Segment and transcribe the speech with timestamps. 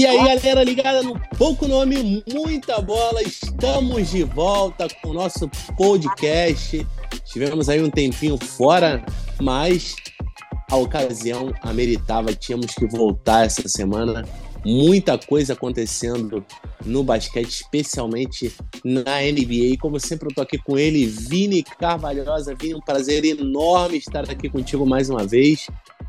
[0.00, 3.22] E aí, galera ligada no Pouco Nome, muita bola.
[3.22, 5.46] Estamos de volta com o nosso
[5.76, 6.86] podcast.
[7.26, 9.04] Tivemos aí um tempinho fora,
[9.38, 9.94] mas
[10.70, 12.32] a ocasião ameritava.
[12.32, 14.26] Tínhamos que voltar essa semana.
[14.64, 16.42] Muita coisa acontecendo
[16.82, 18.50] no basquete, especialmente
[18.82, 19.76] na NBA.
[19.78, 22.54] Como sempre, eu tô aqui com ele, Vini Carvalhosa.
[22.58, 25.66] Vini, um prazer enorme estar aqui contigo mais uma vez.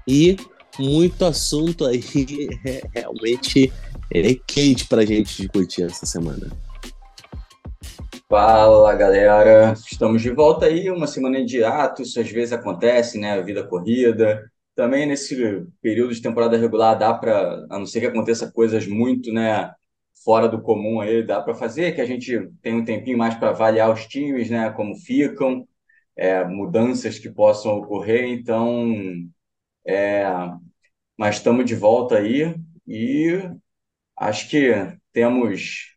[0.08, 0.38] E
[0.80, 2.02] muito assunto aí
[2.66, 3.71] é, realmente
[4.13, 6.47] é quente para a gente discutir essa semana.
[8.27, 13.34] Fala galera, estamos de volta aí, uma semana de ato, isso às vezes acontece, né?
[13.34, 14.49] A vida corrida.
[14.73, 15.35] Também nesse
[15.81, 19.72] período de temporada regular dá para, a não ser que aconteça coisas muito, né,
[20.23, 23.49] fora do comum aí, dá para fazer, que a gente tem um tempinho mais para
[23.49, 25.67] avaliar os times, né, como ficam,
[26.16, 28.30] é, mudanças que possam ocorrer.
[28.30, 28.95] Então,
[29.86, 30.24] é,
[31.18, 32.56] mas estamos de volta aí
[32.88, 33.40] e
[34.18, 34.72] acho que
[35.14, 35.96] temos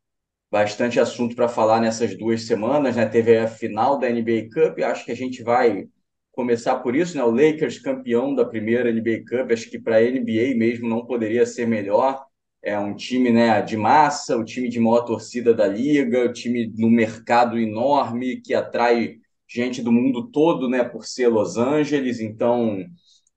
[0.51, 3.07] bastante assunto para falar nessas duas semanas, né?
[3.07, 5.87] Teve a final da NBA Cup, acho que a gente vai
[6.33, 7.25] começar por isso, né?
[7.25, 11.47] O Lakers campeão da primeira NBA Cup, acho que para a NBA mesmo não poderia
[11.47, 12.25] ser melhor.
[12.63, 16.73] É um time, né, de massa, o time de maior torcida da liga, o time
[16.77, 22.21] no mercado enorme que atrai gente do mundo todo, né, por ser Los Angeles.
[22.21, 22.85] Então,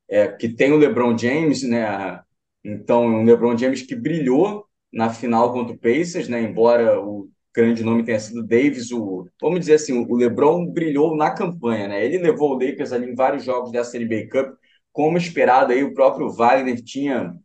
[0.10, 2.22] é, que tem o LeBron James, né?
[2.64, 6.42] Então, o LeBron James que brilhou na final contra o Pacers, né?
[6.42, 11.32] Embora o grande nome tenha sido Davis, o, vamos dizer assim, o LeBron brilhou na
[11.32, 12.06] campanha, né?
[12.06, 14.56] Ele levou o Lakers ali em vários jogos dessa NBA Cup,
[14.92, 17.36] como esperado aí o próprio Wagner tinha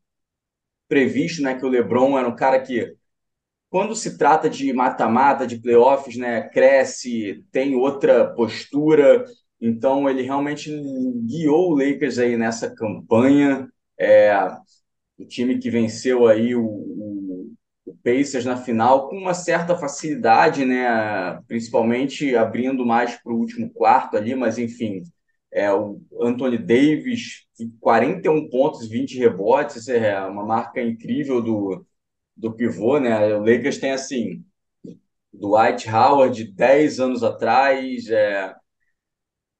[0.89, 2.95] previsto, né, que o LeBron era um cara que
[3.71, 9.25] quando se trata de mata-mata, de playoffs, né, cresce, tem outra postura,
[9.65, 10.69] então, ele realmente
[11.25, 13.69] guiou o Lakers aí nessa campanha.
[13.97, 14.35] É,
[15.17, 17.55] o time que venceu aí o, o,
[17.87, 21.41] o, Pacers na final com uma certa facilidade, né?
[21.47, 25.03] principalmente abrindo mais para o último quarto ali, mas enfim,
[25.53, 27.47] é, o Anthony Davis,
[27.81, 31.87] 41 pontos, 20 rebotes, é uma marca incrível do,
[32.37, 33.37] do pivô, né?
[33.37, 34.45] O Lakers tem assim,
[35.33, 38.55] Dwight Howard 10 anos atrás, é,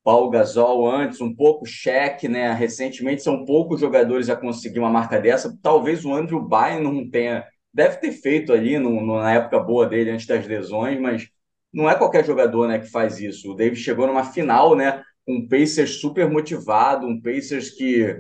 [0.05, 2.53] Paulo Gasol antes, um pouco cheque, né?
[2.53, 5.57] Recentemente são poucos jogadores a conseguir uma marca dessa.
[5.63, 10.27] Talvez o Andrew Bynum tenha, deve ter feito ali no, na época boa dele antes
[10.27, 11.29] das lesões, mas
[11.73, 13.53] não é qualquer jogador, né, que faz isso.
[13.53, 18.17] O Davis chegou numa final, né, um Pacers super motivado, um Pacers que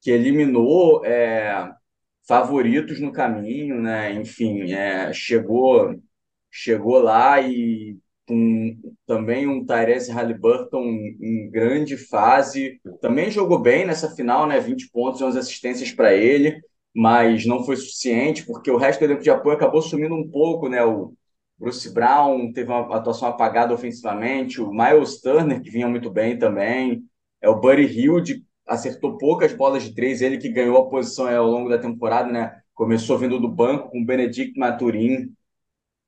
[0.00, 1.72] que eliminou é,
[2.26, 4.12] favoritos no caminho, né?
[4.14, 5.94] Enfim, é, chegou
[6.50, 12.78] chegou lá e com também um Tyrese Halliburton em grande fase.
[13.00, 14.60] Também jogou bem nessa final, né?
[14.60, 16.60] 20 pontos e 11 assistências para ele,
[16.94, 20.68] mas não foi suficiente, porque o resto do elenco de apoio acabou sumindo um pouco,
[20.68, 20.84] né?
[20.84, 21.14] O
[21.58, 27.02] Bruce Brown teve uma atuação apagada ofensivamente, o Miles Turner, que vinha muito bem também,
[27.40, 31.46] é o Buddy Hilde, acertou poucas bolas de três, ele que ganhou a posição ao
[31.48, 32.60] longo da temporada, né?
[32.74, 35.32] Começou vindo do banco com o Benedict Maturin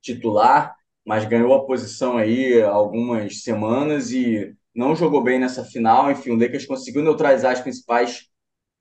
[0.03, 0.77] titular,
[1.11, 6.09] mas ganhou a posição aí algumas semanas e não jogou bem nessa final.
[6.09, 8.29] Enfim, o Lakers conseguiu neutralizar as principais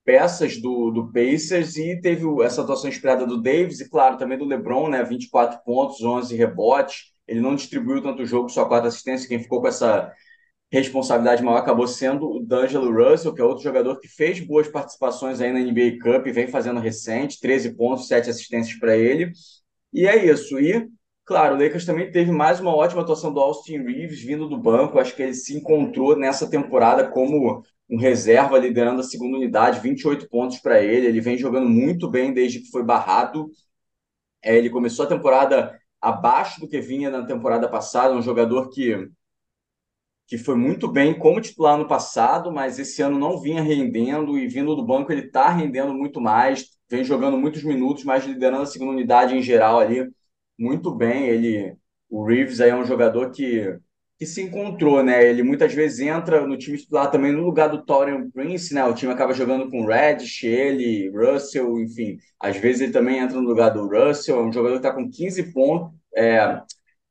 [0.06, 4.46] peças do, do Pacers e teve essa atuação inspirada do Davis e, claro, também do
[4.46, 5.04] LeBron, né?
[5.04, 7.06] 24 pontos, 11 rebotes.
[7.28, 9.28] Ele não distribuiu tanto o jogo, só quatro assistências.
[9.28, 10.14] Quem ficou com essa
[10.72, 15.42] responsabilidade maior acabou sendo o D'Angelo Russell, que é outro jogador que fez boas participações
[15.42, 19.32] aí na NBA Cup e vem fazendo recente, 13 pontos, 7 assistências para ele.
[19.92, 20.60] E é isso.
[20.60, 20.88] E
[21.30, 24.98] Claro, o Lakers também teve mais uma ótima atuação do Austin Reeves vindo do banco.
[24.98, 30.28] Acho que ele se encontrou nessa temporada como um reserva liderando a segunda unidade, 28
[30.28, 31.06] pontos para ele.
[31.06, 33.48] Ele vem jogando muito bem desde que foi barrado.
[34.42, 39.08] É, ele começou a temporada abaixo do que vinha na temporada passada, um jogador que
[40.26, 44.48] que foi muito bem como titular no passado, mas esse ano não vinha rendendo e
[44.48, 48.66] vindo do banco ele está rendendo muito mais, vem jogando muitos minutos, mas liderando a
[48.68, 50.08] segunda unidade em geral ali
[50.60, 51.28] muito bem.
[51.28, 51.76] Ele,
[52.10, 53.78] o Reeves aí é um jogador que,
[54.18, 55.26] que se encontrou, né?
[55.28, 58.84] Ele muitas vezes entra no time titular também no lugar do Torian Prince, né?
[58.86, 62.18] O time acaba jogando com Reddish, ele, Russell, enfim.
[62.40, 65.10] Às vezes ele também entra no lugar do Russell, é um jogador que está com
[65.10, 66.62] 15 pontos, é,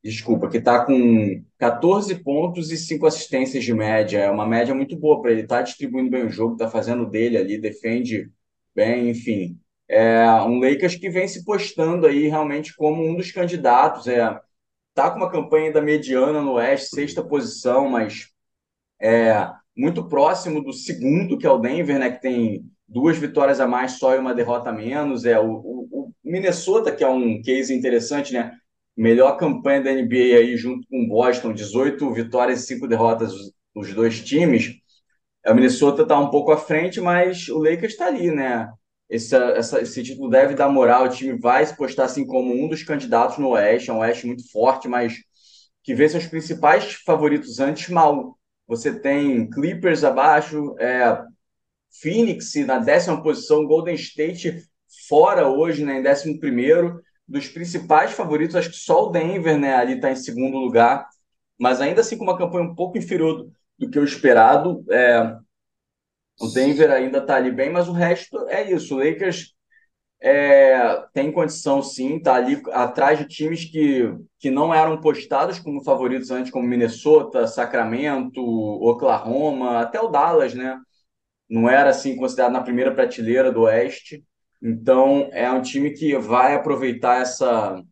[0.02, 4.18] desculpa, que está com 14 pontos e 5 assistências de média.
[4.20, 5.42] É uma média muito boa para ele.
[5.42, 8.30] Está distribuindo bem o jogo, está fazendo dele ali, defende
[8.74, 9.58] bem, enfim.
[9.88, 14.06] É um Lakers que vem se postando aí realmente como um dos candidatos.
[14.06, 14.38] É,
[14.94, 18.28] tá com uma campanha da mediana no Oeste, sexta posição, mas
[19.00, 23.66] é muito próximo do segundo, que é o Denver, né, que tem duas vitórias a
[23.66, 25.24] mais só e uma derrota a menos.
[25.24, 28.52] É, o, o, o Minnesota, que é um case interessante, né?
[28.96, 33.32] Melhor campanha da NBA aí junto com o Boston, 18 vitórias e 5 derrotas
[33.74, 34.74] os dois times.
[35.46, 38.68] O Minnesota está um pouco à frente, mas o Lakers está ali, né?
[39.08, 41.04] Esse, essa, esse título deve dar moral.
[41.04, 43.90] O time vai se postar assim como um dos candidatos no Oeste.
[43.90, 45.16] É um Oeste muito forte, mas
[45.82, 48.38] que vê seus principais favoritos antes mal.
[48.66, 51.22] Você tem Clippers abaixo, é,
[52.00, 54.62] Phoenix na décima posição, Golden State
[55.08, 57.00] fora hoje, né, em décimo primeiro.
[57.26, 61.06] Dos principais favoritos, acho que só o Denver né, ali está em segundo lugar,
[61.58, 64.84] mas ainda assim com uma campanha um pouco inferior do que o esperado.
[64.90, 65.36] É,
[66.40, 68.94] o Denver ainda está ali bem, mas o resto é isso.
[68.94, 69.54] O Lakers
[70.20, 75.82] é, tem condição sim, está ali atrás de times que, que não eram postados como
[75.84, 80.78] favoritos antes, como Minnesota, Sacramento, Oklahoma, até o Dallas, né?
[81.48, 84.24] Não era assim considerado na primeira prateleira do Oeste.
[84.62, 87.82] Então é um time que vai aproveitar essa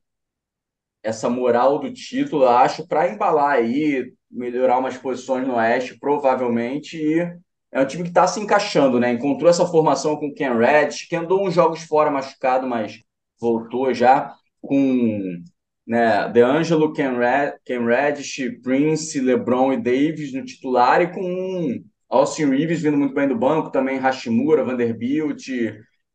[1.03, 7.37] essa moral do título, acho, para embalar aí, melhorar umas posições no Oeste, provavelmente, e
[7.77, 9.13] é um time que está se encaixando, né?
[9.13, 13.03] Encontrou essa formação com o Ken Reddish, que andou uns jogos fora machucado, mas
[13.39, 15.43] voltou já com
[15.87, 22.47] né, DeAngelo, Ken, Red, Ken Reddish, Prince, LeBron e Davis no titular e com Austin
[22.47, 25.47] Reeves vindo muito bem do banco, também Hashimura, Vanderbilt,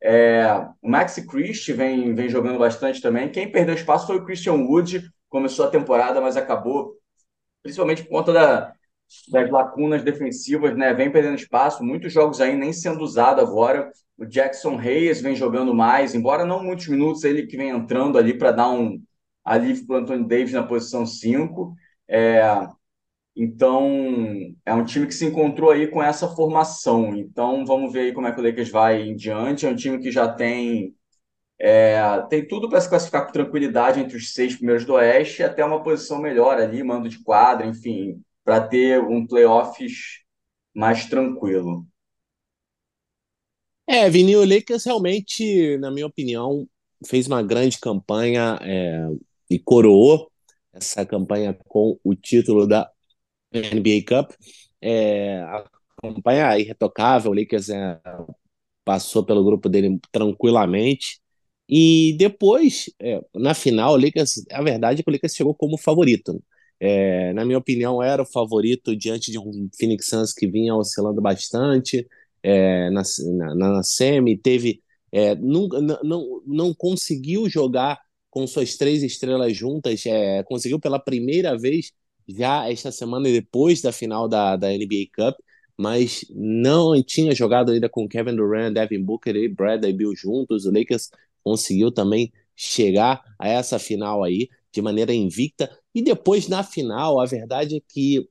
[0.02, 0.44] é,
[0.82, 3.30] o Maxi Christie vem, vem jogando bastante também.
[3.30, 6.96] Quem perdeu espaço foi o Christian Wood, começou a temporada, mas acabou,
[7.62, 8.72] principalmente por conta da,
[9.30, 10.92] das lacunas defensivas, né?
[10.94, 13.90] Vem perdendo espaço, muitos jogos aí nem sendo usado agora.
[14.16, 18.36] O Jackson Reyes vem jogando mais, embora não muitos minutos, ele que vem entrando ali
[18.36, 19.02] para dar um
[19.44, 21.74] alívio para o Anthony Davis na posição 5.
[22.08, 22.42] É,
[23.34, 27.16] então, é um time que se encontrou aí com essa formação.
[27.16, 29.66] Então, vamos ver aí como é que o Lakers vai em diante.
[29.66, 30.94] É um time que já tem
[31.58, 35.64] é, tem tudo para se classificar com tranquilidade entre os seis primeiros do Oeste, até
[35.64, 40.22] uma posição melhor ali, mando de quadra, enfim, para ter um playoffs
[40.74, 41.86] mais tranquilo.
[43.86, 46.66] É, Vini, o Lakers realmente, na minha opinião,
[47.06, 49.06] fez uma grande campanha é,
[49.50, 50.30] e coroou
[50.72, 52.90] essa campanha com o título da
[53.52, 54.32] NBA Cup.
[54.80, 55.64] É, a
[56.02, 58.00] campanha irretocável, o Lakers é,
[58.84, 61.20] passou pelo grupo dele tranquilamente.
[61.68, 65.78] E depois, é, na final, o Lakers, a verdade é que o Lakers chegou como
[65.78, 66.42] favorito.
[66.84, 71.20] É, na minha opinião, era o favorito diante de um Phoenix Suns que vinha oscilando
[71.20, 72.04] bastante
[72.42, 73.02] é, na,
[73.54, 74.82] na, na, semi, teve
[75.12, 75.68] é, não,
[76.02, 81.92] não, não conseguiu jogar com suas três estrelas juntas, é, conseguiu pela primeira vez
[82.28, 85.36] já esta semana depois da final da, da NBA Cup,
[85.78, 90.66] mas não tinha jogado ainda com Kevin Durant, Devin Booker e Bradley Bill juntos.
[90.66, 91.10] O Lakers
[91.44, 95.70] conseguiu também chegar a essa final aí de maneira invicta.
[95.94, 98.28] E depois, na final, a verdade é que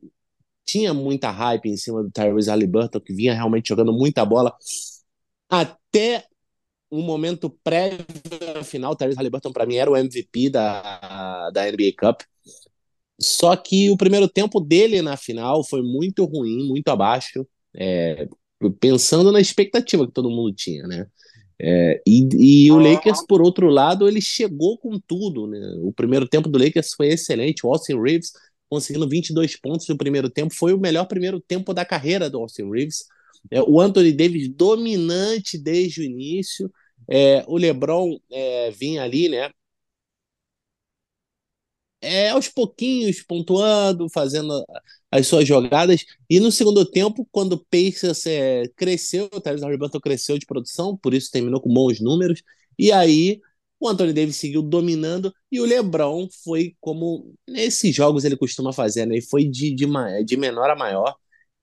[0.66, 4.56] tinha muita hype em cima do Tyrese Halliburton, que vinha realmente jogando muita bola.
[5.50, 6.26] Até
[6.92, 8.06] um momento prévio
[8.58, 12.22] à final, o Tyrese Halliburton, para mim, era o MVP da, da NBA Cup.
[13.20, 18.28] Só que o primeiro tempo dele na final foi muito ruim, muito abaixo, é,
[18.80, 21.08] pensando na expectativa que todo mundo tinha, né?
[21.64, 25.46] É, e, e, o Lakers, por outro lado, ele chegou com tudo.
[25.46, 25.60] Né?
[25.84, 27.66] O primeiro tempo do Lakers foi excelente.
[27.66, 28.32] O Austin Reeves
[28.68, 30.56] conseguindo 22 pontos no primeiro tempo.
[30.56, 33.06] Foi o melhor primeiro tempo da carreira do Austin Reeves.
[33.52, 36.72] É, o Anthony Davis dominante desde o início.
[37.08, 39.52] É, o LeBron é, vinha ali, né?
[42.02, 44.66] É, aos pouquinhos, pontuando, fazendo
[45.12, 46.04] as suas jogadas.
[46.30, 50.98] E no segundo tempo, quando o Pacers é, cresceu, o Tyrese Halliburton cresceu de produção,
[50.98, 52.42] por isso terminou com bons números.
[52.78, 53.40] E aí
[53.80, 59.06] o Anthony Davis seguiu dominando e o LeBron foi como nesses jogos ele costuma fazer,
[59.06, 59.18] né?
[59.18, 59.88] E foi de, de,
[60.26, 61.16] de menor a maior.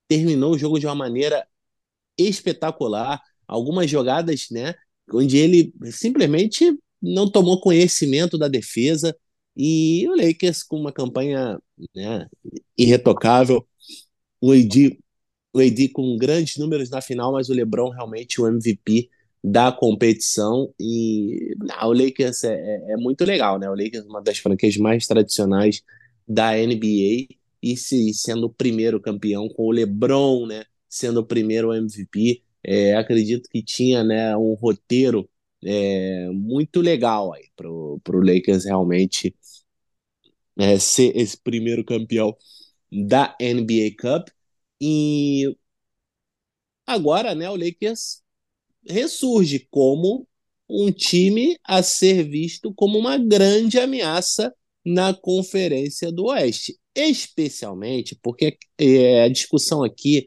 [0.09, 1.47] Terminou o jogo de uma maneira
[2.19, 3.23] espetacular.
[3.47, 4.75] Algumas jogadas, né?
[5.13, 9.17] Onde ele simplesmente não tomou conhecimento da defesa,
[9.59, 11.59] e o Lakers com uma campanha
[11.95, 12.29] né,
[12.77, 13.67] irretocável,
[14.41, 14.99] o AD,
[15.53, 19.11] o AD com grandes números na final, mas o LeBron realmente o MVP
[19.43, 23.69] da competição e não, o Lakers é, é, é, muito legal, né?
[23.69, 25.83] O Lakers é uma das franquias mais tradicionais
[26.27, 27.27] da NBA
[27.63, 30.65] e se sendo o primeiro campeão com o LeBron, né?
[30.89, 35.29] Sendo o primeiro MVP, é, acredito que tinha, né, um roteiro
[35.65, 39.35] é, muito legal aí para o Lakers realmente
[40.57, 42.37] é, ser esse primeiro campeão
[42.91, 44.29] da NBA Cup.
[44.81, 45.57] E
[46.87, 48.23] agora, né, o Lakers
[48.89, 50.27] ressurge como
[50.69, 58.57] um time a ser visto como uma grande ameaça na Conferência do Oeste, especialmente porque
[58.79, 60.27] é, a discussão aqui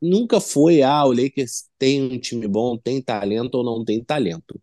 [0.00, 4.60] nunca foi ah, o Lakers tem um time bom, tem talento ou não tem talento.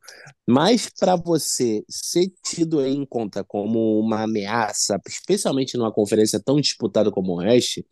[0.47, 7.11] Mas para você ser tido em conta como uma ameaça, especialmente numa conferência tão disputada
[7.11, 7.85] como o Oeste,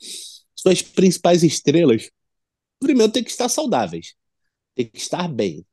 [0.55, 2.09] suas principais estrelas,
[2.79, 4.15] primeiro tem que estar saudáveis,
[4.75, 5.65] tem que estar bem.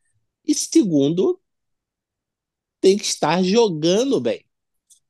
[0.46, 1.40] E segundo,
[2.80, 4.44] tem que estar jogando bem.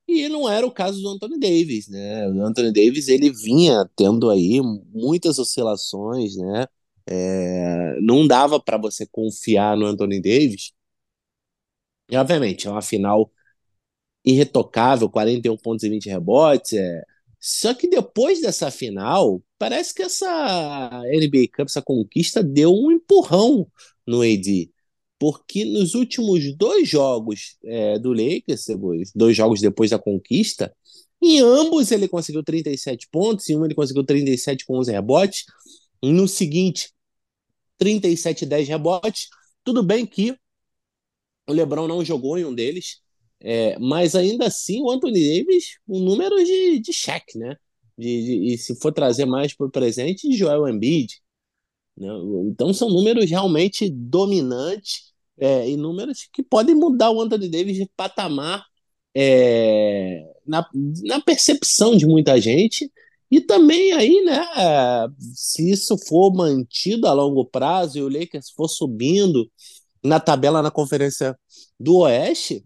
[0.06, 2.28] E não era o caso do Anthony Davis, né?
[2.28, 4.60] O Anthony Davis ele vinha tendo aí
[4.92, 6.66] muitas oscilações, né?
[7.06, 10.72] É, não dava para você confiar no Anthony Davis.
[12.10, 13.30] E, obviamente, é uma final
[14.24, 16.72] irretocável, 41 pontos e 20 rebotes.
[16.74, 17.02] É...
[17.40, 23.66] Só que depois dessa final, parece que essa NBA Cup, essa conquista, deu um empurrão
[24.06, 24.73] no AD
[25.24, 28.66] porque nos últimos dois jogos é, do Lakers,
[29.14, 30.76] dois jogos depois da conquista,
[31.22, 35.46] em ambos ele conseguiu 37 pontos, em um ele conseguiu 37 com 11 rebotes,
[36.02, 36.92] no seguinte,
[37.78, 39.28] 37 e 10 rebotes.
[39.64, 40.36] Tudo bem que
[41.48, 43.00] o LeBron não jogou em um deles,
[43.40, 47.56] é, mas ainda assim o Anthony Davis, um número de, de cheque, né?
[47.96, 51.14] De, de, e se for trazer mais para o presente, Joel Embiid.
[51.96, 52.08] Né?
[52.50, 58.64] Então são números realmente dominantes é, números que podem mudar o Anthony Davis de patamar
[59.14, 60.68] é, na,
[61.04, 62.90] na percepção de muita gente.
[63.30, 64.46] E também aí, né,
[65.34, 69.50] se isso for mantido a longo prazo e o Lakers for subindo
[70.02, 71.36] na tabela na Conferência
[71.80, 72.64] do Oeste,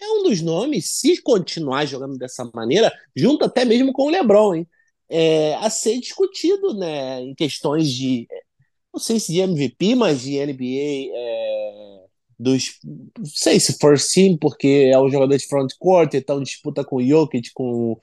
[0.00, 4.54] é um dos nomes, se continuar jogando dessa maneira, junto até mesmo com o LeBron,
[4.56, 4.68] hein,
[5.08, 8.26] é, a ser discutido né, em questões de,
[8.92, 11.99] não sei se de MVP, mas de NBA é,
[12.40, 12.78] dos.
[12.84, 16.96] Não sei se for sim, porque é um jogador de front court, então disputa com
[16.96, 17.98] o Jokic, com,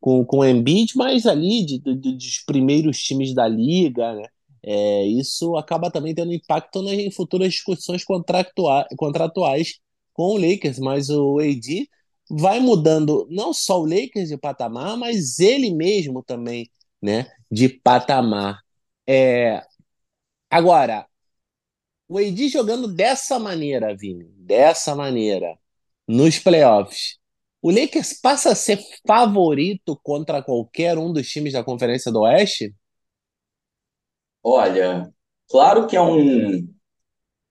[0.00, 4.26] com, com o Embiid, mas ali de, de, dos primeiros times da liga, né?
[4.64, 9.80] É, isso acaba também tendo impacto nas, em futuras discussões contratuais
[10.14, 11.88] com o Lakers, mas o AD
[12.30, 16.70] vai mudando não só o Lakers de patamar, mas ele mesmo também,
[17.02, 18.60] né, de patamar.
[19.06, 19.62] É,
[20.50, 21.06] agora,
[22.12, 25.58] o AD jogando dessa maneira, Vini, dessa maneira,
[26.06, 27.18] nos playoffs,
[27.62, 32.74] o Lakers passa a ser favorito contra qualquer um dos times da Conferência do Oeste?
[34.42, 35.10] Olha,
[35.48, 36.68] claro que é um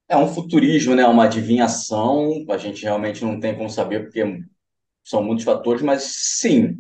[0.08, 1.08] é um futurismo, né?
[1.08, 2.46] Uma adivinhação.
[2.50, 4.44] A gente realmente não tem como saber porque
[5.04, 6.80] são muitos fatores, mas sim,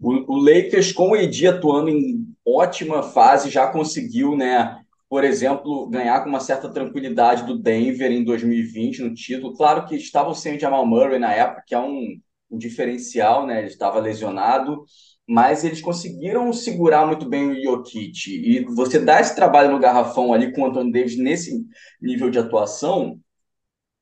[0.00, 4.80] o, o Lakers com o AD atuando em ótima fase já conseguiu, né?
[5.08, 9.54] Por exemplo, ganhar com uma certa tranquilidade do Denver em 2020 no título.
[9.54, 13.58] Claro que estavam sem o Jamal Murray na época, que é um, um diferencial, né?
[13.58, 14.84] Ele estava lesionado,
[15.26, 18.28] mas eles conseguiram segurar muito bem o Jokic.
[18.28, 21.66] E você dá esse trabalho no garrafão ali com o Anthony Davis nesse
[22.00, 23.18] nível de atuação,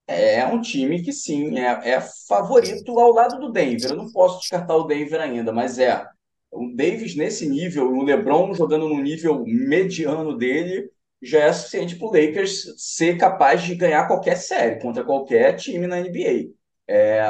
[0.07, 3.91] é um time que sim, é, é favorito ao lado do Denver.
[3.91, 6.05] Eu não posso descartar o Denver ainda, mas é.
[6.51, 10.89] O Davis nesse nível, o LeBron jogando no nível mediano dele,
[11.23, 15.87] já é suficiente para o Lakers ser capaz de ganhar qualquer série contra qualquer time
[15.87, 16.53] na NBA.
[16.89, 17.21] É,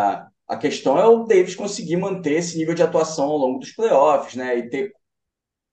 [0.46, 4.34] a questão é o Davis conseguir manter esse nível de atuação ao longo dos playoffs,
[4.34, 4.58] né?
[4.58, 4.92] E ter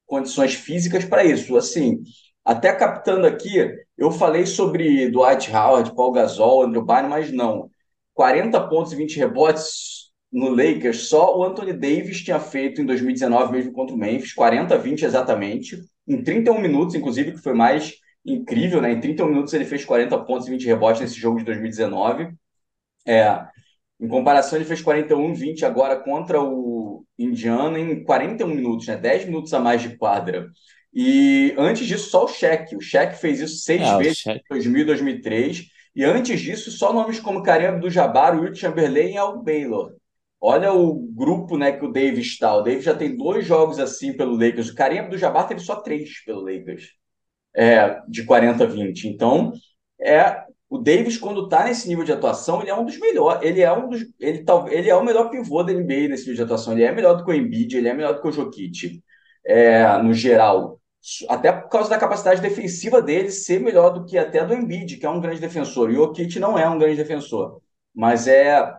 [0.05, 1.55] condições físicas para isso.
[1.57, 2.03] Assim,
[2.43, 7.69] até captando aqui, eu falei sobre Dwight Howard, Paul Gasol, Andrew Bynum, mas não.
[8.13, 13.51] 40 pontos e 20 rebotes no Lakers, só o Anthony Davis tinha feito em 2019,
[13.51, 15.77] mesmo contra o Memphis, 40 20 exatamente,
[16.07, 17.93] em 31 minutos, inclusive, que foi mais
[18.25, 18.91] incrível, né?
[18.91, 22.33] Em 31 minutos ele fez 40 pontos e 20 rebotes nesse jogo de 2019.
[23.05, 23.45] É,
[23.99, 28.97] em comparação, ele fez 41 20 agora contra o Indiana em 41 minutos, né?
[28.97, 30.49] 10 minutos a mais de quadra.
[30.93, 32.75] E antes disso, só o Shaq.
[32.75, 35.63] O Shaq fez isso seis é, vezes em 2000 e 2003.
[35.95, 39.93] E antes disso, só nomes como Kareem Abdul-Jabbar, Will Chamberlain e Al Baylor.
[40.39, 42.55] Olha o grupo né, que o Davis está.
[42.55, 44.69] O Davis já tem dois jogos assim pelo Lakers.
[44.69, 46.89] O Kareem Abdul-Jabbar teve só três pelo Lakers
[47.55, 49.07] é, de 40 a 20.
[49.07, 49.53] Então,
[49.99, 53.47] é, o Davis, quando está nesse nível de atuação, ele é um dos melhores.
[53.47, 54.03] Ele é um dos.
[54.19, 56.73] Ele, tá, ele é o melhor pivô da NBA nesse nível de atuação.
[56.73, 59.03] Ele é melhor do que o Embiid, ele é melhor do que o Jokic,
[59.45, 60.81] é, no geral.
[61.29, 65.05] Até por causa da capacidade defensiva dele ser melhor do que até do Embiid, que
[65.05, 65.91] é um grande defensor.
[65.91, 67.61] E o Jokic não é um grande defensor.
[67.93, 68.73] Mas é.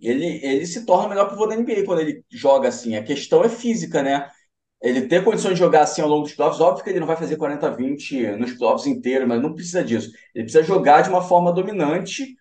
[0.00, 2.96] Ele, ele se torna o melhor pivô da NBA quando ele joga assim.
[2.96, 4.30] A questão é física, né?
[4.82, 7.16] Ele ter condições de jogar assim ao longo dos playoffs, óbvio que ele não vai
[7.16, 10.10] fazer 40-20 nos playoffs inteiros, mas não precisa disso.
[10.34, 12.36] Ele precisa jogar de uma forma dominante,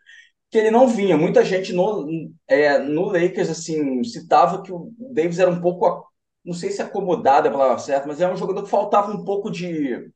[0.51, 1.17] que ele não vinha.
[1.17, 2.07] Muita gente no,
[2.47, 6.05] é, no Lakers assim citava que o Davis era um pouco,
[6.45, 9.23] não sei se acomodado é a palavra certa, mas é um jogador que faltava um
[9.25, 10.11] pouco de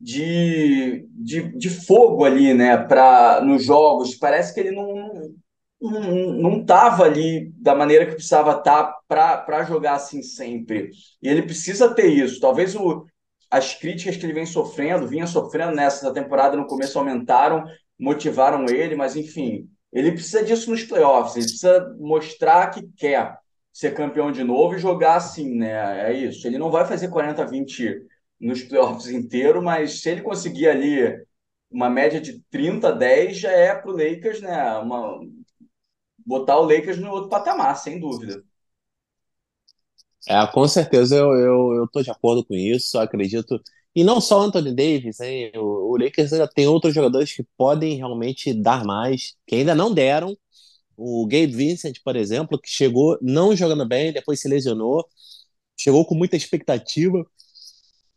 [0.00, 4.14] de, de, de fogo ali, né, para nos jogos.
[4.14, 5.34] Parece que ele não
[5.80, 10.90] não estava ali da maneira que precisava estar tá para jogar assim sempre.
[11.22, 12.40] E ele precisa ter isso.
[12.40, 13.06] Talvez o,
[13.50, 17.64] as críticas que ele vem sofrendo, vinha sofrendo nessa temporada no começo aumentaram,
[17.98, 23.38] motivaram ele, mas enfim, ele precisa disso nos playoffs, ele precisa mostrar que quer
[23.72, 26.10] ser campeão de novo e jogar assim, né?
[26.10, 26.46] É isso.
[26.46, 28.02] Ele não vai fazer 40 20
[28.40, 31.18] nos playoffs inteiro, mas se ele conseguir ali
[31.70, 34.78] uma média de 30 10 já é para o Lakers, né?
[34.78, 35.20] Uma,
[36.26, 38.44] botar o Lakers no outro patamar, sem dúvida.
[40.28, 43.60] É, com certeza eu, eu, eu tô de acordo com isso, acredito.
[43.94, 45.50] E não só Anthony Davis, hein?
[45.56, 49.92] O, o Lakers ainda tem outros jogadores que podem realmente dar mais, que ainda não
[49.92, 50.36] deram.
[50.96, 55.06] O Gabe Vincent, por exemplo, que chegou não jogando bem, depois se lesionou,
[55.78, 57.24] chegou com muita expectativa,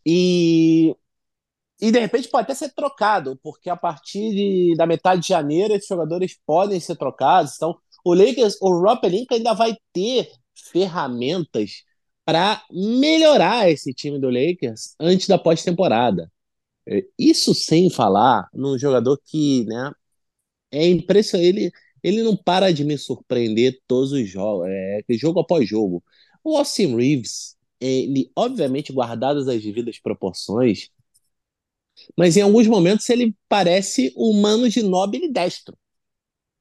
[0.05, 0.95] e,
[1.81, 5.74] e de repente pode até ser trocado, porque a partir de, da metade de janeiro
[5.74, 7.53] esses jogadores podem ser trocados.
[7.55, 11.83] Então, o Lakers, o Rob Pelinka ainda vai ter ferramentas
[12.25, 16.31] para melhorar esse time do Lakers antes da pós-temporada.
[16.88, 19.91] É, isso sem falar num jogador que, né,
[20.72, 21.48] é impressionante.
[21.50, 21.72] Ele,
[22.03, 26.03] ele não para de me surpreender todos os jogos, é, jogo após jogo.
[26.43, 30.89] O Austin Reeves, ele, obviamente, guardadas as devidas proporções,
[32.17, 35.77] mas em alguns momentos ele parece humano de nobre e destro.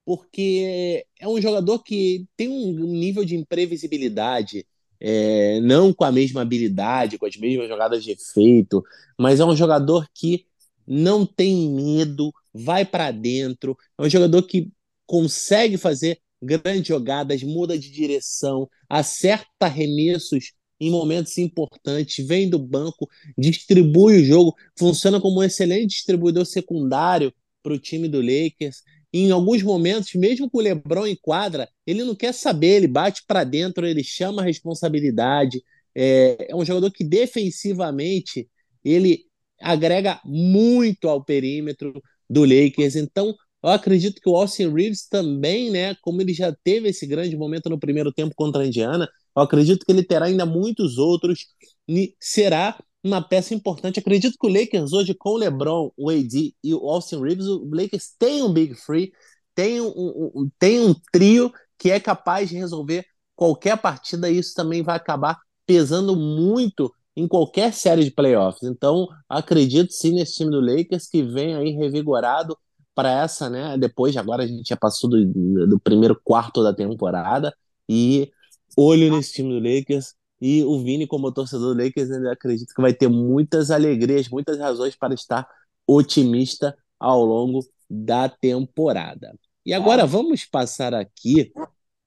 [0.05, 4.67] Porque é um jogador que tem um nível de imprevisibilidade,
[5.01, 8.83] é, não com a mesma habilidade, com as mesmas jogadas de efeito,
[9.19, 10.45] mas é um jogador que
[10.87, 14.71] não tem medo, vai para dentro, é um jogador que
[15.07, 23.09] consegue fazer grandes jogadas, muda de direção, acerta arremessos em momentos importantes, vem do banco,
[23.39, 28.83] distribui o jogo, funciona como um excelente distribuidor secundário para o time do Lakers.
[29.13, 33.23] Em alguns momentos, mesmo com o LeBron em quadra, ele não quer saber, ele bate
[33.27, 35.63] para dentro, ele chama a responsabilidade.
[35.95, 38.49] É, é um jogador que defensivamente
[38.85, 39.25] ele
[39.61, 41.93] agrega muito ao perímetro
[42.29, 42.97] do Lakers.
[42.97, 47.37] Então, eu acredito que o Austin Reeves também, né, como ele já teve esse grande
[47.37, 51.47] momento no primeiro tempo contra a Indiana, eu acredito que ele terá ainda muitos outros
[51.89, 53.99] e será uma peça importante.
[53.99, 57.69] Acredito que o Lakers hoje, com o LeBron, o AD e o Austin Reeves, o
[57.73, 59.13] Lakers tem um Big Free,
[59.55, 59.93] tem um,
[60.35, 64.97] um, tem um trio que é capaz de resolver qualquer partida e isso também vai
[64.97, 68.63] acabar pesando muito em qualquer série de playoffs.
[68.63, 72.57] Então, acredito sim nesse time do Lakers que vem aí revigorado
[72.95, 73.77] para essa, né?
[73.79, 77.55] Depois, agora a gente já passou do, do primeiro quarto da temporada
[77.89, 78.31] e
[78.77, 80.15] olho nesse time do Lakers.
[80.45, 84.59] E o Vini, como torcedor do Lakers, ainda acredito que vai ter muitas alegrias, muitas
[84.59, 85.49] razões para estar
[85.87, 89.39] otimista ao longo da temporada.
[89.65, 91.53] E agora vamos passar aqui.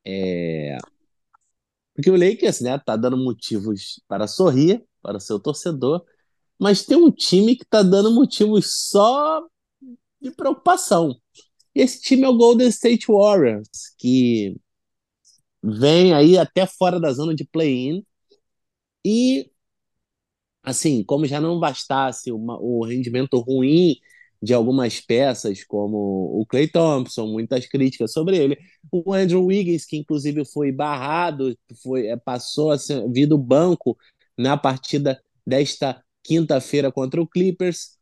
[0.05, 0.77] É...
[1.93, 6.03] Porque o Lakers né, tá dando motivos para sorrir para o seu torcedor,
[6.59, 9.47] mas tem um time que está dando motivos só
[10.21, 11.15] de preocupação.
[11.73, 14.57] Esse time é o Golden State Warriors, que
[15.63, 18.03] vem aí até fora da zona de play-in.
[19.05, 19.51] E,
[20.63, 23.95] assim, como já não bastasse uma, o rendimento ruim
[24.41, 25.97] de algumas peças, como
[26.39, 28.57] o Clay Thompson, muitas críticas sobre ele,
[28.91, 32.75] o Andrew Wiggins, que inclusive foi barrado, foi, é, passou a
[33.11, 33.97] vir do banco
[34.37, 37.97] na partida desta quinta-feira contra o Clippers.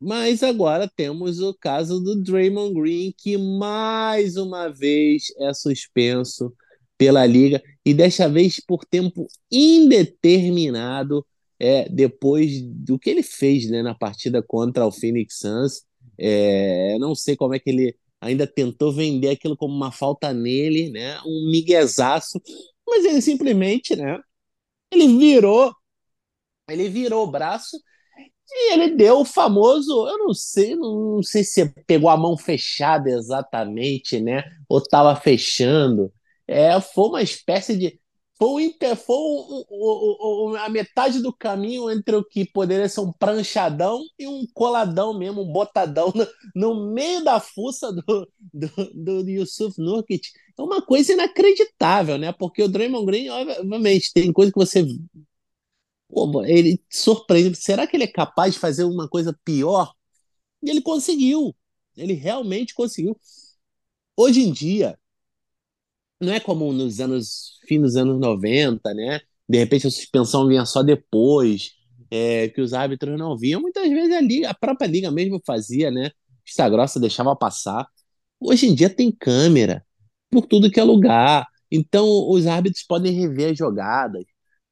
[0.00, 6.52] Mas agora temos o caso do Draymond Green, que mais uma vez é suspenso
[6.96, 11.26] pela liga e desta vez por tempo indeterminado
[11.58, 15.82] é, depois do que ele fez né, na partida contra o Phoenix Suns.
[16.18, 20.90] É, não sei como é que ele ainda tentou vender aquilo como uma falta nele,
[20.90, 22.40] né, um miguezaço,
[22.86, 24.18] mas ele simplesmente, né,
[24.90, 25.74] ele virou,
[26.68, 27.76] ele virou o braço
[28.50, 33.10] e ele deu o famoso, eu não sei, não sei se pegou a mão fechada
[33.10, 36.12] exatamente, né, ou estava fechando,
[36.46, 38.00] é, foi uma espécie de.
[38.36, 43.12] Foi, o, foi o, o, a metade do caminho entre o que poderia ser um
[43.12, 49.30] pranchadão e um coladão mesmo, um botadão no, no meio da fuça do, do, do
[49.30, 50.28] Yusuf Nurkic.
[50.58, 52.32] É uma coisa inacreditável, né?
[52.32, 54.84] Porque o Draymond Green, obviamente, tem coisa que você.
[56.08, 57.56] Pô, ele surpreende.
[57.56, 59.92] Será que ele é capaz de fazer uma coisa pior?
[60.62, 61.54] E ele conseguiu.
[61.96, 63.18] Ele realmente conseguiu.
[64.16, 64.98] Hoje em dia,
[66.20, 69.20] não é como nos anos, fim dos anos 90, né?
[69.48, 71.72] De repente a suspensão vinha só depois,
[72.10, 73.60] é, que os árbitros não viam.
[73.60, 76.10] Muitas vezes a, liga, a própria liga mesmo fazia, né?
[76.44, 77.86] Vista grossa deixava passar.
[78.40, 79.84] Hoje em dia tem câmera
[80.30, 81.46] por tudo que é lugar.
[81.70, 84.24] Então os árbitros podem rever as jogadas.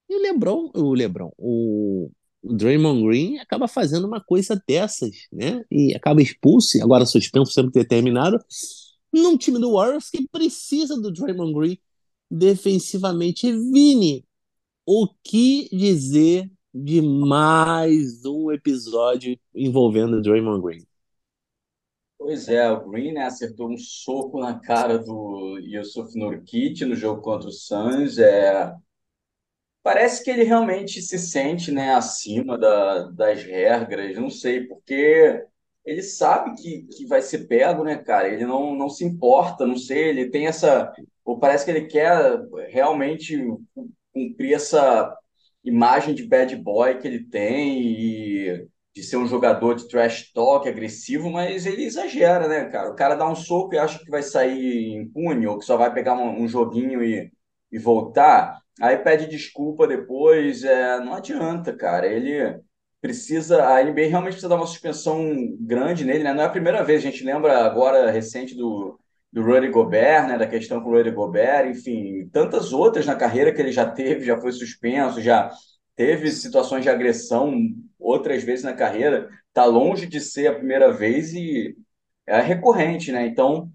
[0.08, 2.10] E o LeBron, o LeBron, o,
[2.42, 5.64] o Draymond Green acaba fazendo uma coisa dessas, né?
[5.70, 8.38] E acaba expulso, agora suspenso sempre determinado,
[9.12, 11.78] num time do Warriors que precisa do Draymond Green
[12.30, 13.50] defensivamente.
[13.52, 14.24] Vini,
[14.86, 20.86] o que dizer de mais um episódio envolvendo o Draymond Green?
[22.18, 27.20] Pois é, o Green né, acertou um soco na cara do Yusuf Nurkic no jogo
[27.20, 28.16] contra o Suns.
[28.18, 28.72] É,
[29.82, 35.44] Parece que ele realmente se sente, né, acima da, das regras, não sei, porque
[35.84, 38.28] ele sabe que, que vai ser pego, né, cara?
[38.28, 40.92] Ele não, não se importa, não sei, ele tem essa.
[41.24, 43.36] Ou parece que ele quer realmente
[44.12, 45.16] cumprir essa
[45.64, 50.68] imagem de bad boy que ele tem e de ser um jogador de trash talk
[50.68, 52.90] agressivo, mas ele exagera, né, cara?
[52.90, 55.92] O cara dá um soco e acha que vai sair impune ou que só vai
[55.92, 57.32] pegar um, um joguinho e,
[57.70, 58.60] e voltar.
[58.80, 62.06] Aí pede desculpa depois, é, não adianta, cara.
[62.06, 62.60] Ele
[63.02, 66.34] precisa, a NBA realmente precisa dar uma suspensão grande nele, né?
[66.34, 68.98] Não é a primeira vez, a gente lembra agora recente do,
[69.32, 70.38] do Rudy Gobert, né?
[70.38, 74.24] Da questão com o Rudy Gobert, enfim, tantas outras na carreira que ele já teve,
[74.26, 75.50] já foi suspenso, já
[75.96, 77.54] teve situações de agressão
[77.98, 79.28] outras vezes na carreira.
[79.52, 81.76] Tá longe de ser a primeira vez e
[82.26, 83.26] é recorrente, né?
[83.26, 83.70] Então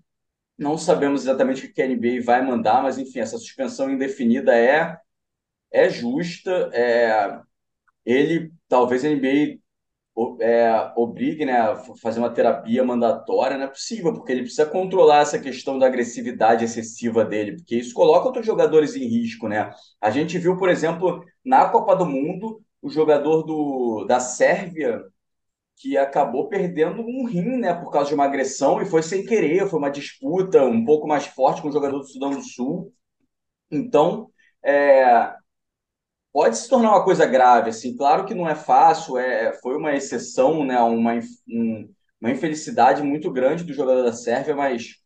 [0.58, 4.98] não sabemos exatamente o que a NBA vai mandar, mas enfim, essa suspensão indefinida é,
[5.72, 6.70] é justa.
[6.74, 7.40] É,
[8.06, 9.60] ele, talvez a NBA
[10.42, 15.22] é, obrigue né, a fazer uma terapia mandatória, não é possível, porque ele precisa controlar
[15.22, 19.48] essa questão da agressividade excessiva dele, porque isso coloca outros jogadores em risco.
[19.48, 19.72] Né?
[20.02, 25.04] A gente viu, por exemplo, na Copa do Mundo, o jogador do, da Sérvia
[25.78, 29.70] que acabou perdendo um rim, né, por causa de uma agressão, e foi sem querer,
[29.70, 32.92] foi uma disputa um pouco mais forte com o jogador do Sudão do Sul.
[33.70, 34.32] Então,
[34.64, 35.36] é,
[36.38, 39.96] pode se tornar uma coisa grave, assim, claro que não é fácil, é, foi uma
[39.96, 41.16] exceção, né, uma,
[41.50, 41.90] um,
[42.22, 44.98] uma infelicidade muito grande do jogador da Sérvia, mas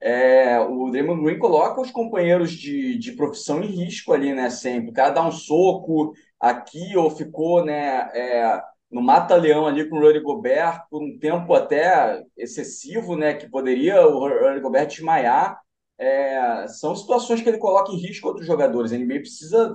[0.00, 4.90] é, o Draymond Green coloca os companheiros de, de profissão em risco ali, né, sempre.
[4.90, 10.00] O cara dá um soco aqui ou ficou, né, é, no mata-leão ali com o
[10.00, 15.60] Rudy Gobert por um tempo até excessivo, né, que poderia o Rudy Gobert desmaiar.
[15.98, 18.92] É, são situações que ele coloca em risco outros jogadores.
[18.92, 19.74] A NBA precisa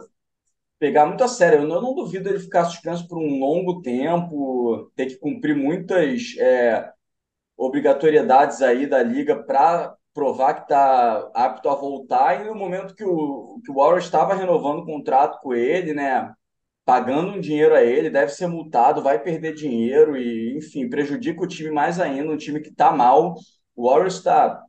[0.83, 1.59] pegar muito a sério.
[1.59, 5.55] Eu não, eu não duvido ele ficar suspenso por um longo tempo, ter que cumprir
[5.55, 6.91] muitas é,
[7.55, 12.41] obrigatoriedades aí da liga para provar que está apto a voltar.
[12.41, 16.33] E no momento que o, que o Warriors estava renovando o contrato com ele, né?
[16.85, 21.47] pagando um dinheiro a ele, deve ser multado, vai perder dinheiro e, enfim, prejudica o
[21.47, 23.35] time mais ainda, um time que está mal.
[23.73, 24.61] O Warriors tá,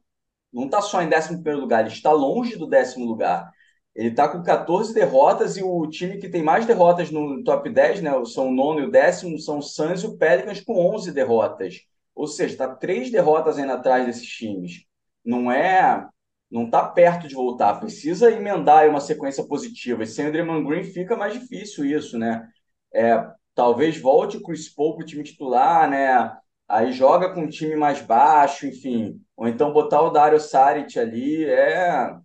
[0.53, 3.51] não está só em 11 lugar, ele está longe do décimo lugar.
[3.95, 8.03] Ele está com 14 derrotas e o time que tem mais derrotas no top 10,
[8.03, 11.13] né, são o nono e o décimo, são o Suns e o Pelicans com 11
[11.13, 11.83] derrotas.
[12.15, 14.85] Ou seja, está três derrotas ainda atrás desses times.
[15.25, 16.09] Não é
[16.51, 20.05] não está perto de voltar, precisa emendar uma sequência positiva.
[20.05, 22.47] E sem o Draymond Green fica mais difícil isso, né?
[22.95, 23.27] É,
[23.57, 26.33] talvez volte o Chris Paul para o time titular, né?
[26.69, 29.21] Aí joga com um time mais baixo, enfim.
[29.37, 32.17] Ou então botar o Dario Saric ali, é...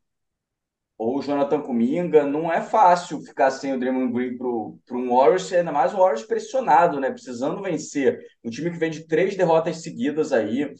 [0.99, 5.51] Ou o Jonathan Kuminga, não é fácil ficar sem o Draymond Green para um Warriors,
[5.51, 7.09] ainda mais o Warriors pressionado, né?
[7.09, 8.19] Precisando vencer.
[8.43, 10.71] Um time que vem de três derrotas seguidas aí.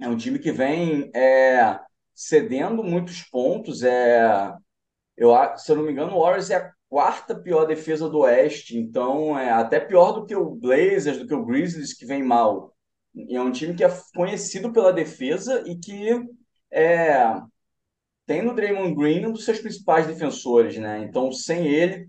[0.00, 1.10] É um time que vem...
[1.14, 1.80] É
[2.14, 3.82] cedendo muitos pontos.
[3.82, 4.52] É,
[5.16, 8.76] eu, se eu não me engano, o Warriors é a quarta pior defesa do Oeste,
[8.78, 12.74] então é até pior do que o Blazers, do que o Grizzlies, que vem mal.
[13.14, 16.22] E é um time que é conhecido pela defesa e que
[16.70, 17.40] é,
[18.26, 21.00] tem no Draymond Green um dos seus principais defensores, né?
[21.04, 22.08] Então, sem ele,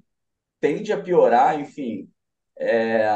[0.60, 2.10] tende a piorar, enfim.
[2.58, 3.08] É,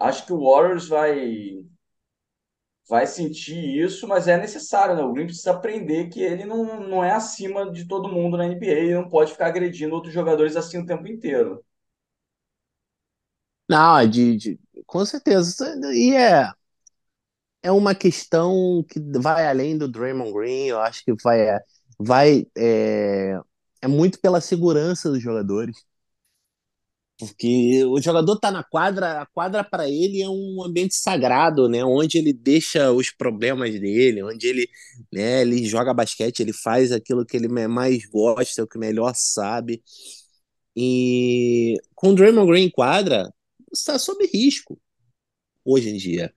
[0.00, 1.64] acho que o Warriors vai
[2.88, 5.02] vai sentir isso, mas é necessário, né?
[5.02, 8.66] O Green precisa aprender que ele não, não é acima de todo mundo na NBA
[8.66, 11.64] e não pode ficar agredindo outros jogadores assim o tempo inteiro.
[13.68, 15.64] Não, é de, de, com certeza.
[15.92, 16.52] E é,
[17.62, 21.60] é uma questão que vai além do Draymond Green, eu acho que vai, é,
[21.98, 23.38] vai é,
[23.82, 25.76] é muito pela segurança dos jogadores.
[27.18, 31.82] Porque o jogador tá na quadra, a quadra para ele é um ambiente sagrado, né?
[31.82, 34.68] Onde ele deixa os problemas dele, onde ele,
[35.12, 39.82] né, ele joga basquete, ele faz aquilo que ele mais gosta, o que melhor sabe.
[40.76, 43.32] E com o Draymond Green em quadra,
[43.72, 44.78] está sob risco
[45.64, 46.34] hoje em dia,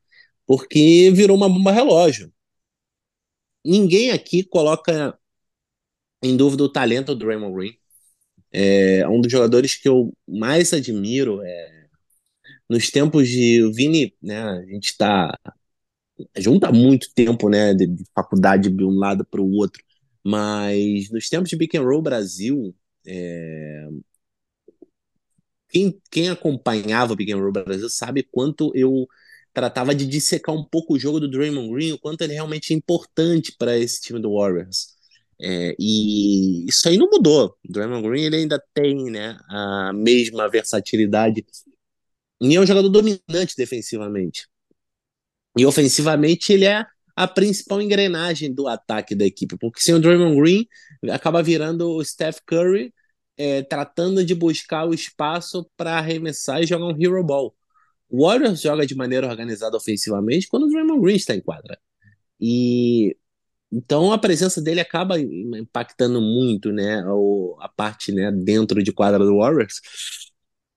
[0.47, 2.31] porque virou uma bomba relógio.
[3.63, 5.18] Ninguém aqui coloca
[6.21, 7.77] em dúvida o talento do Draymond Green.
[8.51, 11.41] É um dos jogadores que eu mais admiro.
[11.43, 11.87] É...
[12.69, 15.37] Nos tempos de Vini, né, a gente está
[16.37, 19.83] junto há muito tempo, né, de, faculdade de um lado para o outro,
[20.23, 22.75] mas nos tempos de Pick and Roll Brasil,
[23.07, 23.87] é...
[25.69, 29.07] quem, quem acompanhava o Pick and Roll Brasil sabe quanto eu
[29.53, 32.77] tratava de dissecar um pouco o jogo do Draymond Green, o quanto ele realmente é
[32.77, 34.98] importante para esse time do Warriors.
[35.41, 37.55] É, e isso aí não mudou.
[37.67, 41.45] O Draymond Green ele ainda tem né, a mesma versatilidade
[42.41, 44.47] e é um jogador dominante defensivamente.
[45.57, 50.39] E ofensivamente ele é a principal engrenagem do ataque da equipe, porque sem o Draymond
[50.39, 50.67] Green
[51.11, 52.93] acaba virando o Steph Curry
[53.37, 57.55] é, tratando de buscar o espaço para arremessar e jogar um hero ball.
[58.09, 61.79] O Warriors joga de maneira organizada ofensivamente quando o Draymond Green está em quadra.
[62.39, 63.15] E
[63.71, 67.03] então a presença dele acaba impactando muito, né,
[67.59, 69.79] a parte, né, dentro de quadra do Warriors.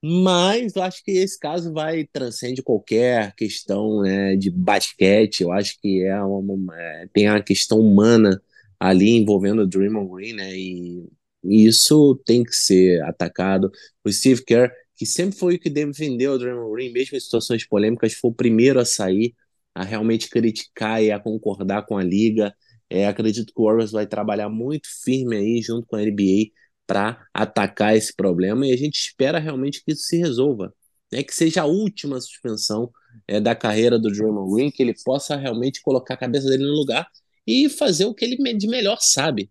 [0.05, 5.42] Mas eu acho que esse caso vai transcende qualquer questão né, de basquete.
[5.42, 8.42] Eu acho que é uma, é, tem a questão humana
[8.81, 10.57] ali envolvendo o Draymond Green, né?
[10.57, 11.09] E,
[11.44, 13.70] e, isso tem que ser atacado.
[14.05, 17.64] O Steve Kerr, que sempre foi o que defendeu o Draymond Green, mesmo em situações
[17.66, 19.35] polêmicas, foi o primeiro a sair,
[19.72, 22.52] a realmente criticar e a concordar com a liga.
[22.92, 26.50] É, acredito que o Warriors vai trabalhar muito firme aí junto com a NBA
[26.87, 30.74] para atacar esse problema e a gente espera realmente que isso se resolva,
[31.11, 31.22] né?
[31.22, 32.90] que seja a última suspensão
[33.26, 36.74] é, da carreira do Draymond Green, que ele possa realmente colocar a cabeça dele no
[36.74, 37.09] lugar
[37.46, 39.50] e fazer o que ele de melhor sabe,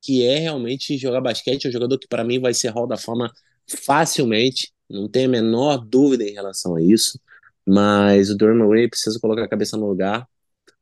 [0.00, 1.64] que é realmente jogar basquete.
[1.64, 3.32] É um jogador que para mim vai ser Hall da Fama
[3.68, 7.18] facilmente, não tenho a menor dúvida em relação a isso,
[7.66, 10.28] mas o Draymond Green precisa colocar a cabeça no lugar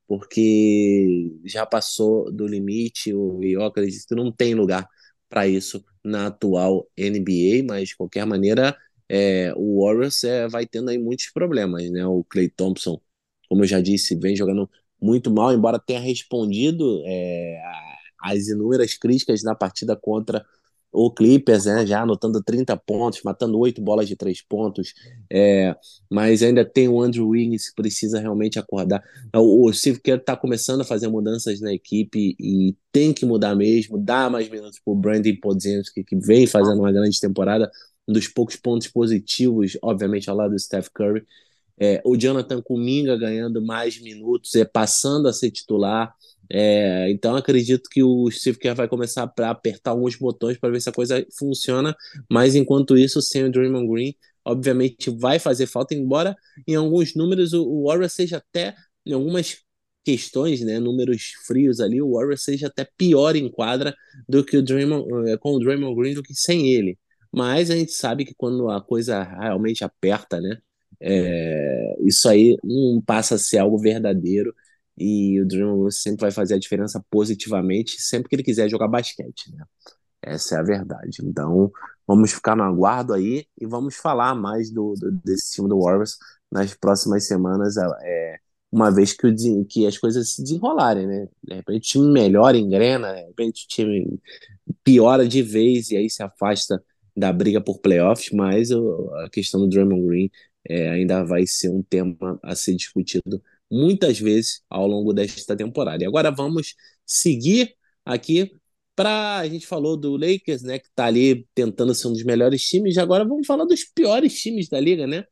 [0.07, 4.89] porque já passou do limite e eu acredito que não tem lugar
[5.29, 8.77] para isso na atual NBA, mas de qualquer maneira
[9.09, 12.07] é, o Warriors é, vai tendo aí muitos problemas, né?
[12.07, 13.01] O Clay Thompson,
[13.49, 17.61] como eu já disse, vem jogando muito mal, embora tenha respondido é,
[18.21, 20.45] às inúmeras críticas na partida contra
[20.95, 24.95] o Clippers, né, já anotando 30 pontos, matando oito bolas de três pontos,
[25.31, 25.75] é,
[26.09, 29.03] mas ainda tem o Andrew Wiggins que precisa realmente acordar.
[29.35, 33.57] O, o Steve Kerr está começando a fazer mudanças na equipe e tem que mudar
[33.57, 37.69] mesmo, dar mais minutos para o Brandon Podziemski, que vem fazendo uma grande temporada,
[38.07, 41.25] um dos poucos pontos positivos, obviamente, ao lado do Steph Curry.
[41.77, 46.15] É, o Jonathan Kuminga ganhando mais minutos, é, passando a ser titular,
[46.51, 50.81] é, então acredito que o Steve Kerr vai começar a apertar alguns botões para ver
[50.81, 51.97] se a coisa funciona,
[52.31, 57.53] mas enquanto isso, sem o Draymond Green, obviamente vai fazer falta, embora em alguns números
[57.53, 58.75] o, o Warriors seja até,
[59.07, 59.59] em algumas
[60.05, 63.95] questões, né, números frios ali, o Warriors seja até pior em quadra
[64.29, 66.99] do que o Draymond, é, com o Draymond Green do que sem ele.
[67.33, 70.59] Mas a gente sabe que quando a coisa realmente aperta, né,
[71.01, 74.55] é, isso aí não passa a ser algo verdadeiro
[74.97, 79.53] e o Dream sempre vai fazer a diferença positivamente sempre que ele quiser jogar basquete,
[79.53, 79.65] né?
[80.23, 81.19] Essa é a verdade.
[81.23, 81.71] Então,
[82.07, 86.17] vamos ficar no aguardo aí e vamos falar mais do, do desse time do Warriors
[86.51, 88.39] nas próximas semanas, é,
[88.73, 91.29] uma vez que, o, que as coisas se desenrolarem, né?
[91.43, 94.21] De repente o time melhora, engrena, de repente o time
[94.83, 96.83] piora de vez e aí se afasta
[97.17, 100.31] da briga por playoffs, mas a questão do Draymond Green
[100.69, 106.05] é, ainda vai ser um tema a ser discutido muitas vezes ao longo desta temporada.
[106.05, 106.75] E agora vamos
[107.07, 107.75] seguir
[108.05, 108.51] aqui
[108.97, 112.63] para a gente falou do Lakers, né, que está ali tentando ser um dos melhores
[112.63, 112.97] times.
[112.97, 115.25] E agora vamos falar dos piores times da liga, né?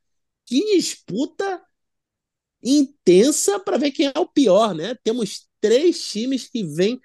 [0.46, 1.62] Que disputa
[2.62, 4.96] intensa para ver quem é o pior, né?
[5.04, 7.00] Temos três times que vêm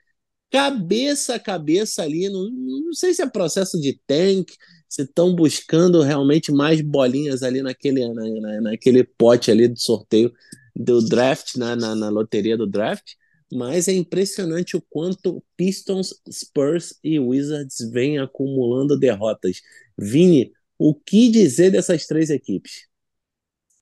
[0.49, 2.29] cabeça a cabeça ali.
[2.29, 4.51] Não, não sei se é processo de tank,
[4.89, 10.33] se estão buscando realmente mais bolinhas ali naquele, na, na, naquele pote ali do sorteio
[10.77, 13.13] do draft, na, na, na loteria do draft,
[13.51, 19.61] mas é impressionante o quanto Pistons, Spurs e Wizards vêm acumulando derrotas.
[19.97, 22.87] Vini, o que dizer dessas três equipes?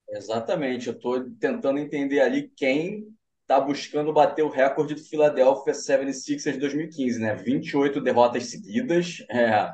[0.08, 3.08] Exatamente, eu estou tentando entender ali quem
[3.42, 7.34] está buscando bater o recorde do Philadelphia 76ers de 2015, né?
[7.34, 9.24] 28 derrotas seguidas.
[9.30, 9.72] É,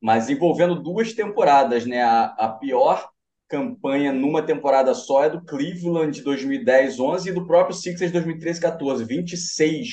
[0.00, 2.02] mas envolvendo duas temporadas, né?
[2.02, 3.11] A, a pior
[3.52, 9.88] campanha numa temporada só é do Cleveland de 2010-11 e do próprio Sixers 2013-14, 26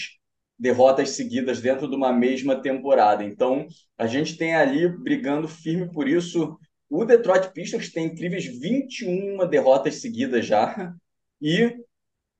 [0.58, 3.22] derrotas seguidas dentro de uma mesma temporada.
[3.22, 3.68] Então,
[3.98, 6.58] a gente tem ali brigando firme por isso.
[6.90, 10.94] O Detroit Pistons tem incríveis 21 derrotas seguidas já.
[11.42, 11.76] E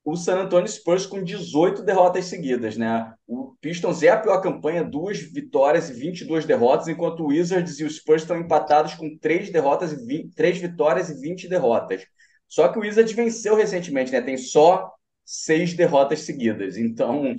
[0.04, 3.12] o San Antonio Spurs com 18 derrotas seguidas, né?
[3.26, 7.84] O Pistons é a pior campanha, duas vitórias e 22 derrotas, enquanto o Wizards e
[7.84, 12.02] o Spurs estão empatados com três derrotas e 20, três vitórias e 20 derrotas.
[12.48, 14.20] Só que o Wizards venceu recentemente, né?
[14.20, 14.90] Tem só
[15.24, 16.76] seis derrotas seguidas.
[16.76, 17.34] Então,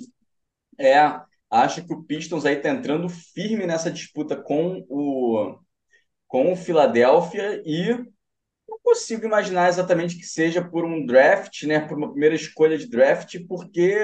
[0.78, 0.96] é,
[1.50, 5.58] acho que o Pistons aí tá entrando firme nessa disputa com o
[6.26, 7.94] com o Philadelphia e
[8.82, 13.36] consigo imaginar exatamente que seja por um draft, né, por uma primeira escolha de draft,
[13.48, 13.96] porque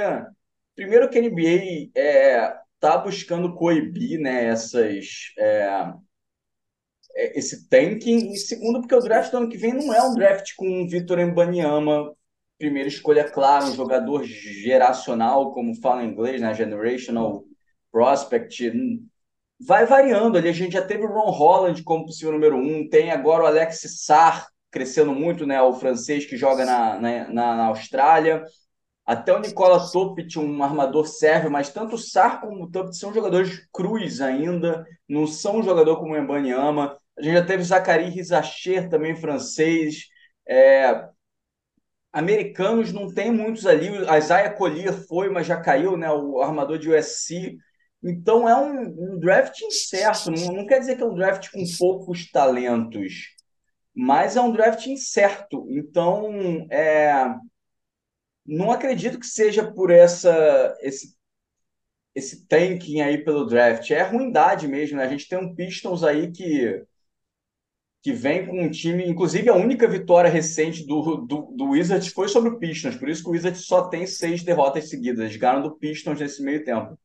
[0.75, 5.93] primeiro que a NBA é, tá buscando coibir, né, essas é,
[7.17, 10.15] é, esse tanking, e segundo porque o draft do ano que vem não é um
[10.15, 12.15] draft com o Vitor Embanyama,
[12.59, 17.45] primeira escolha claro, um jogador geracional, como fala em inglês, né, generational
[17.91, 18.73] prospect,
[19.61, 20.39] vai variando.
[20.39, 20.49] Ali.
[20.49, 23.81] A gente já teve o Ron Holland como possível número um, tem agora o Alex
[24.05, 25.61] Sarr, crescendo muito, né?
[25.63, 28.45] O francês que joga na, na, na Austrália.
[29.05, 33.13] Até o Nicola Topic, um armador serve, mas tanto o Sar como o Topic são
[33.13, 36.99] jogadores cruz ainda, não são um jogador como o Embanyama.
[37.19, 40.05] A gente já teve Zachary Rizacher, também francês.
[40.47, 41.09] É...
[42.13, 43.89] Americanos não tem muitos ali.
[43.91, 46.11] O Isaiah Collier foi, mas já caiu, né?
[46.11, 47.57] O armador de USC.
[48.05, 50.31] Então é um, um draft incerto.
[50.31, 53.38] Não, não quer dizer que é um draft com poucos talentos
[53.99, 55.67] mas é um draft incerto.
[55.69, 56.31] Então,
[56.71, 57.35] é,
[58.47, 61.17] não acredito que seja por essa esse,
[62.15, 63.91] esse tanking aí pelo draft.
[63.91, 65.05] É ruindade mesmo, né?
[65.05, 66.81] A gente tem um Pistons aí que,
[68.01, 69.05] que vem com um time.
[69.05, 72.97] Inclusive, a única vitória recente do, do, do Wizards foi sobre o Pistons.
[72.97, 75.25] Por isso que o Wizards só tem seis derrotas seguidas.
[75.25, 76.97] Eles ganharam do Pistons nesse meio tempo.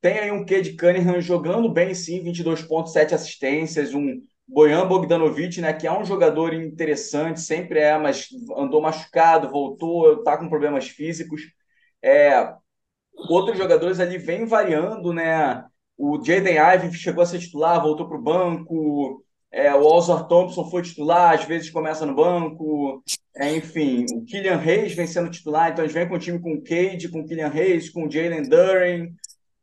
[0.00, 5.60] Tem aí um Cade Cunningham jogando bem, sim, 22 pontos, 7 assistências, um Bojan Bogdanovic,
[5.60, 10.88] né, que é um jogador interessante, sempre é, mas andou machucado, voltou, está com problemas
[10.88, 11.42] físicos.
[12.02, 12.54] É,
[13.28, 15.64] outros jogadores ali vêm variando, né?
[15.96, 19.22] O Jaden Ivey chegou a ser titular, voltou para o banco.
[19.50, 23.02] É, o Alzar Thompson foi titular, às vezes começa no banco.
[23.36, 26.54] É, enfim, o Killian Reis vem sendo titular, então gente vem com o time com
[26.54, 29.14] o Cade, com o Killian Reis, com o Jalen Duren,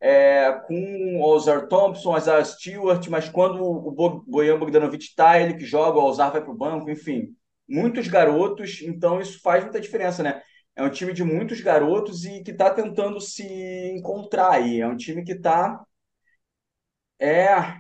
[0.06, 5.56] é, com o Ozar Thompson, o Azar Stewart, mas quando o Bojan Bogdanovic está, ele
[5.56, 7.36] que joga, o Ozar vai para o banco, enfim.
[7.68, 10.44] Muitos garotos, então isso faz muita diferença, né?
[10.76, 13.44] É um time de muitos garotos e que está tentando se
[13.98, 14.80] encontrar aí.
[14.80, 15.84] É um time que está.
[17.20, 17.80] É,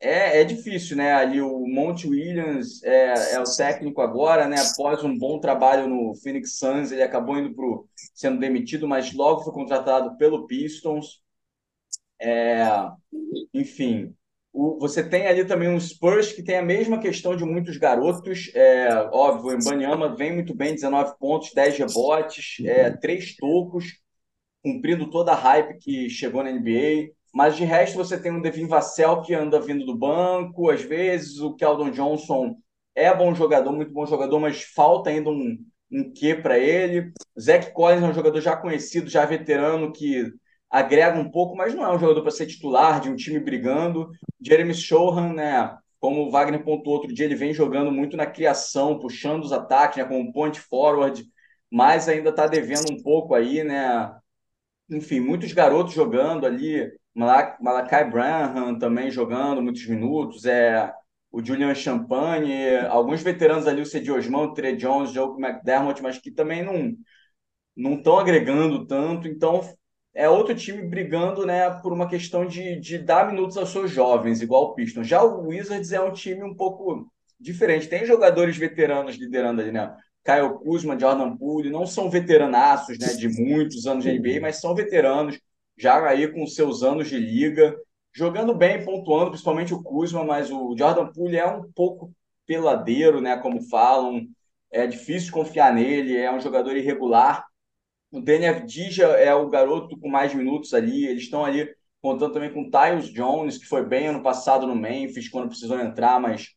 [0.00, 1.12] é, é difícil, né?
[1.12, 4.56] Ali o Monte Williams é, é o técnico agora, né?
[4.58, 9.42] Após um bom trabalho no Phoenix Suns, ele acabou indo pro, sendo demitido, mas logo
[9.42, 11.21] foi contratado pelo Pistons.
[12.22, 12.64] É,
[13.52, 14.14] enfim,
[14.52, 18.50] o, você tem ali também um Spurs que tem a mesma questão de muitos garotos.
[18.54, 23.86] É, óbvio, o Embanyama vem muito bem, 19 pontos, 10 rebotes, é, 3 tocos,
[24.62, 27.12] cumprindo toda a hype que chegou na NBA.
[27.34, 31.40] Mas de resto, você tem um Devin Vassell que anda vindo do banco, às vezes,
[31.40, 32.56] o Keldon Johnson
[32.94, 35.58] é bom jogador, muito bom jogador, mas falta ainda um,
[35.90, 37.10] um quê para ele.
[37.40, 40.30] Zach Collins é um jogador já conhecido, já veterano, que
[40.72, 44.10] agrega um pouco, mas não é um jogador para ser titular de um time brigando.
[44.40, 45.76] Jeremy Shohan, né?
[46.00, 49.98] Como o Wagner pontuou outro dia, ele vem jogando muito na criação, puxando os ataques,
[49.98, 50.04] né?
[50.04, 51.24] Como point forward,
[51.70, 54.10] mas ainda está devendo um pouco aí, né?
[54.90, 56.90] Enfim, muitos garotos jogando ali.
[57.14, 60.46] Malakai Branham também jogando muitos minutos.
[60.46, 60.92] É
[61.30, 66.02] o Julian Champagne, alguns veteranos ali, o Cedi Osman, o Trey Jones, o Joe McDermott,
[66.02, 66.94] mas que também não
[67.74, 69.26] não estão agregando tanto.
[69.28, 69.62] Então,
[70.14, 74.42] é outro time brigando né, por uma questão de, de dar minutos aos seus jovens,
[74.42, 75.06] igual o Pistons.
[75.06, 77.10] Já o Wizards é um time um pouco
[77.40, 77.88] diferente.
[77.88, 79.94] Tem jogadores veteranos liderando ali, né?
[80.24, 84.74] Kyle Kuzma, Jordan Poole, não são veteranaços né, de muitos anos de NBA, mas são
[84.74, 85.40] veteranos,
[85.76, 87.76] já aí com seus anos de liga,
[88.14, 92.12] jogando bem, pontuando, principalmente o Kuzma, mas o Jordan Poole é um pouco
[92.46, 94.26] peladeiro, né, como falam,
[94.70, 97.44] é difícil confiar nele, é um jogador irregular,
[98.12, 101.06] o Danny Avdija é o garoto com mais minutos ali.
[101.06, 101.68] Eles estão ali
[102.00, 105.80] contando também com o Tyus Jones, que foi bem ano passado no Memphis, quando precisou
[105.80, 106.48] entrar, mas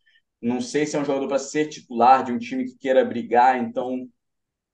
[0.41, 3.57] não sei se é um jogador para ser titular de um time que queira brigar.
[3.57, 4.07] Então,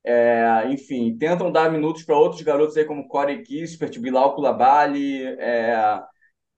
[0.04, 6.02] é, enfim, tentam dar minutos para outros garotos aí como Corey Kispert, Bilal Koulibaly, é,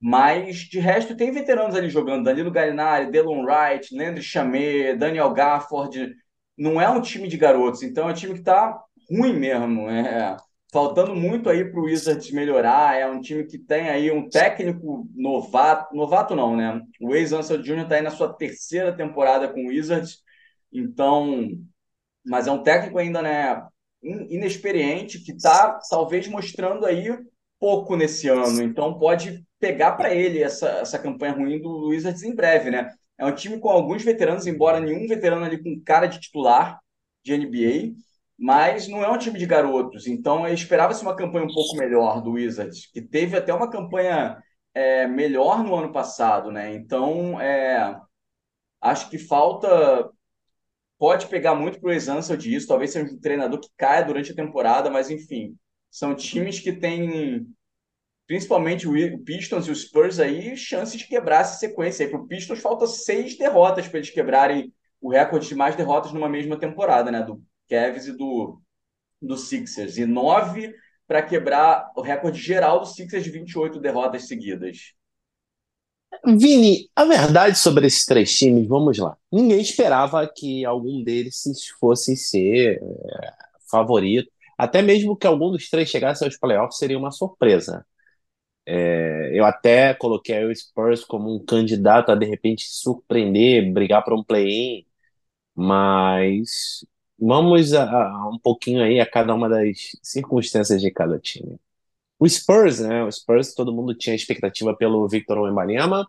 [0.02, 2.26] Mas, de resto, tem veteranos ali jogando.
[2.26, 6.14] Danilo Gallinari, Delon Wright, Landry Chamé, Daniel Gafford.
[6.58, 8.80] Não é um time de garotos, então é um time que está
[9.10, 9.90] ruim mesmo.
[9.90, 10.38] É,
[10.72, 12.98] faltando muito aí para o Wizards melhorar.
[12.98, 15.96] É um time que tem aí um técnico novato.
[15.96, 16.82] Novato não, né?
[17.00, 17.84] O ex-Ansel Jr.
[17.84, 20.24] está aí na sua terceira temporada com o Wizards.
[20.72, 21.48] Então,
[22.26, 23.64] mas é um técnico ainda, né?
[24.02, 27.16] Inexperiente, que está talvez mostrando aí
[27.60, 28.62] pouco nesse ano.
[28.62, 32.92] Então pode pegar para ele essa, essa campanha ruim do Wizards em breve, né?
[33.18, 36.80] É um time com alguns veteranos, embora nenhum veterano ali com cara de titular
[37.24, 37.94] de NBA
[38.38, 40.08] mas não é um time de garotos.
[40.08, 44.42] Então, esperava-se uma campanha um pouco melhor do Wizards, que teve até uma campanha
[44.74, 46.74] é, melhor no ano passado, né?
[46.74, 48.00] Então, é,
[48.82, 50.10] acho que falta.
[50.98, 54.36] Pode pegar muito para o Exansel disso, talvez seja um treinador que caia durante a
[54.36, 55.58] temporada, mas enfim,
[55.92, 57.46] são times que têm,
[58.26, 62.10] principalmente o Pistons e o Spurs aí, chances de quebrar essa sequência.
[62.10, 66.30] Para o Pistons falta seis derrotas para eles quebrarem o recorde de mais derrotas numa
[66.30, 67.22] mesma temporada, né?
[67.22, 68.62] Do Cavs e do,
[69.20, 69.98] do Sixers.
[69.98, 70.76] E nove
[71.08, 74.94] para quebrar o recorde geral do Sixers de 28 derrotas seguidas.
[76.24, 79.18] Vini, a verdade sobre esses três times, vamos lá.
[79.32, 81.42] Ninguém esperava que algum deles
[81.80, 83.34] fosse ser é,
[83.70, 84.32] favorito.
[84.56, 87.84] Até mesmo que algum dos três chegasse aos playoffs seria uma surpresa.
[88.66, 94.16] É, eu até coloquei o Spurs como um candidato a de repente surpreender, brigar para
[94.16, 94.86] um play-in,
[95.56, 96.86] mas
[97.26, 101.58] Vamos a, a, um pouquinho aí a cada uma das circunstâncias de cada time.
[102.20, 103.04] O Spurs, né?
[103.04, 106.08] O Spurs, todo mundo tinha expectativa pelo Victor Wembanyama,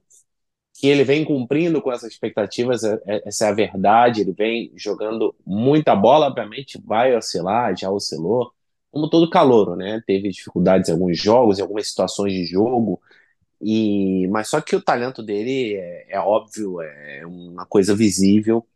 [0.74, 4.22] que ele vem cumprindo com essas expectativas, é, é, essa é a verdade.
[4.22, 8.52] Ele vem jogando muita bola, obviamente, vai oscilar, já oscilou,
[8.90, 10.02] como todo calouro, né?
[10.06, 13.00] Teve dificuldades em alguns jogos, em algumas situações de jogo,
[13.60, 18.66] e mas só que o talento dele é, é óbvio, é uma coisa visível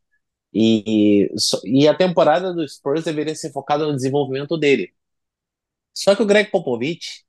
[0.53, 1.31] e,
[1.65, 4.95] e a temporada do Spurs deveria ser focada no desenvolvimento dele.
[5.95, 7.25] Só que o Greg Popovich,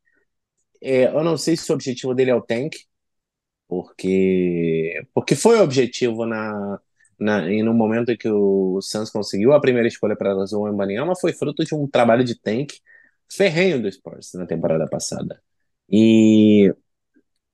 [0.81, 2.75] é, eu não sei se o objetivo dele é o tank,
[3.67, 6.79] porque, porque foi o objetivo na,
[7.19, 11.15] na, e no momento em que o Suns conseguiu a primeira escolha para o Embanyama
[11.15, 12.73] foi fruto de um trabalho de tank
[13.31, 15.41] ferrenho do Spurs na temporada passada.
[15.89, 16.73] E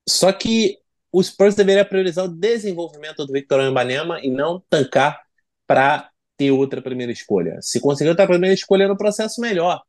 [0.08, 0.80] só que
[1.12, 5.25] o Spurs deveria priorizar o desenvolvimento do Victor Wembanyama e não tancar
[5.68, 7.58] para ter outra primeira escolha.
[7.62, 9.82] Se conseguir outra primeira escolha no processo, melhor.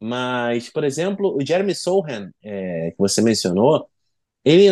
[0.00, 3.88] Mas, por exemplo, o Jeremy Sohan, é, que você mencionou,
[4.44, 4.66] ele,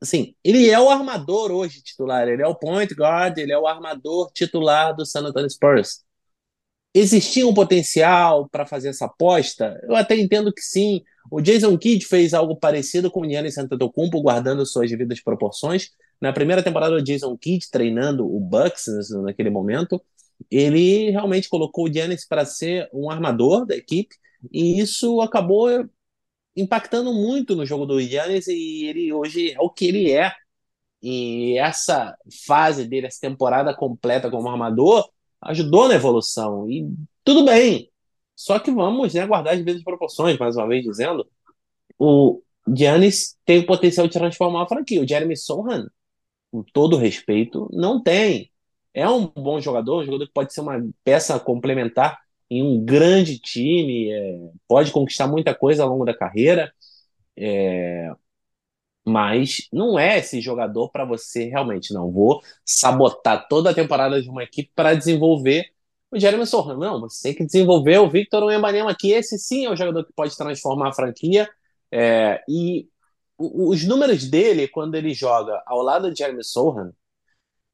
[0.00, 3.66] assim, ele é o armador hoje titular, ele é o point guard, ele é o
[3.66, 6.02] armador titular do San Antonio Spurs.
[6.94, 9.80] Existia um potencial para fazer essa aposta?
[9.84, 11.02] Eu até entendo que sim.
[11.30, 15.90] O Jason Kidd fez algo parecido com o Giannis Antetokounmpo, guardando suas devidas proporções,
[16.22, 18.86] na primeira temporada do Jason Kidd, treinando o Bucks
[19.24, 20.00] naquele momento,
[20.48, 24.14] ele realmente colocou o Giannis para ser um armador da equipe,
[24.52, 25.84] e isso acabou
[26.56, 30.32] impactando muito no jogo do Giannis, e ele hoje é o que ele é.
[31.02, 32.16] E essa
[32.46, 35.10] fase dele, essa temporada completa como armador,
[35.40, 36.70] ajudou na evolução.
[36.70, 36.88] E
[37.24, 37.90] tudo bem.
[38.36, 41.26] Só que vamos né, guardar as devidas proporções, mais uma vez dizendo.
[41.98, 42.40] O
[42.76, 45.02] Giannis tem o potencial de transformar a franquia.
[45.02, 45.88] O Jeremy Sohan
[46.52, 48.50] com todo respeito, não tem.
[48.94, 52.18] É um bom jogador, um jogador que pode ser uma peça complementar
[52.50, 54.38] em um grande time, é,
[54.68, 56.70] pode conquistar muita coisa ao longo da carreira,
[57.36, 58.10] é,
[59.04, 64.28] mas não é esse jogador para você realmente, não vou sabotar toda a temporada de
[64.28, 65.64] uma equipe para desenvolver
[66.10, 66.76] o Jeremy Sohan.
[66.76, 70.12] Não, você tem que desenvolver o Victor Wembanyama, que esse sim é o jogador que
[70.12, 71.48] pode transformar a franquia,
[71.90, 72.86] é, e
[73.70, 76.92] os números dele, quando ele joga ao lado de Jeremy Sohan,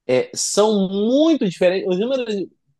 [0.07, 1.89] é, são muito diferentes.
[1.89, 2.35] Os números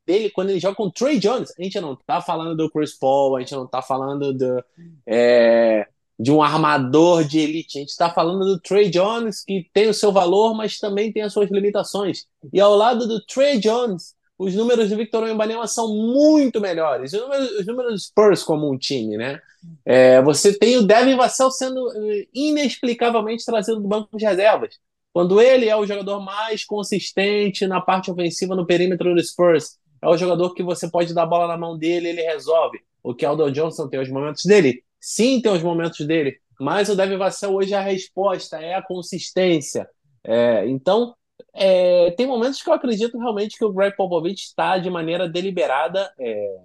[0.07, 2.99] dele, quando ele joga com o Trey Jones, a gente não tá falando do Chris
[2.99, 4.65] Paul, a gente não tá falando do,
[5.07, 5.87] é,
[6.19, 9.95] de um armador de elite, a gente tá falando do Trey Jones, que tem o
[9.95, 12.27] seu valor, mas também tem as suas limitações.
[12.53, 17.13] E ao lado do Trey Jones, os números de Victor Wembanyama são muito melhores.
[17.13, 19.41] Os números, os números do Spurs como um time, né?
[19.85, 24.79] É, você tem o Devin Vassell sendo eh, inexplicavelmente trazido do banco de reservas.
[25.13, 30.09] Quando ele é o jogador mais consistente na parte ofensiva no perímetro do Spurs, é
[30.09, 32.79] o jogador que você pode dar a bola na mão dele ele resolve.
[33.03, 34.85] O que Aldo Johnson tem os momentos dele?
[35.01, 36.39] Sim, tem os momentos dele.
[36.61, 39.89] Mas o Devin Vassell hoje é a resposta, é a consistência.
[40.25, 41.15] É, então,
[41.59, 46.13] é, tem momentos que eu acredito realmente que o Greg Popovich está de maneira deliberada
[46.19, 46.57] é,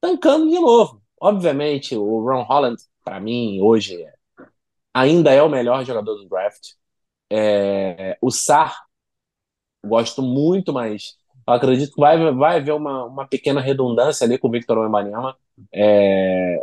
[0.00, 1.02] tancando de novo.
[1.20, 4.04] Obviamente, o Ron Holland, para mim, hoje,
[4.94, 6.74] ainda é o melhor jogador do draft.
[7.30, 8.76] É, o Sar,
[9.84, 11.16] gosto muito, mas
[11.46, 15.36] acredito que vai, vai haver uma, uma pequena redundância ali com o Victor Wembanyama.
[15.72, 16.62] É,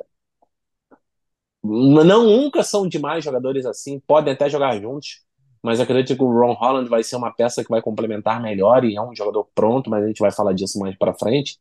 [1.63, 5.24] não nunca são demais jogadores assim, podem até jogar juntos,
[5.65, 8.95] mas acredito que o Ron Holland vai ser uma peça que vai complementar melhor e
[8.95, 11.57] é um jogador pronto, mas a gente vai falar disso mais para frente.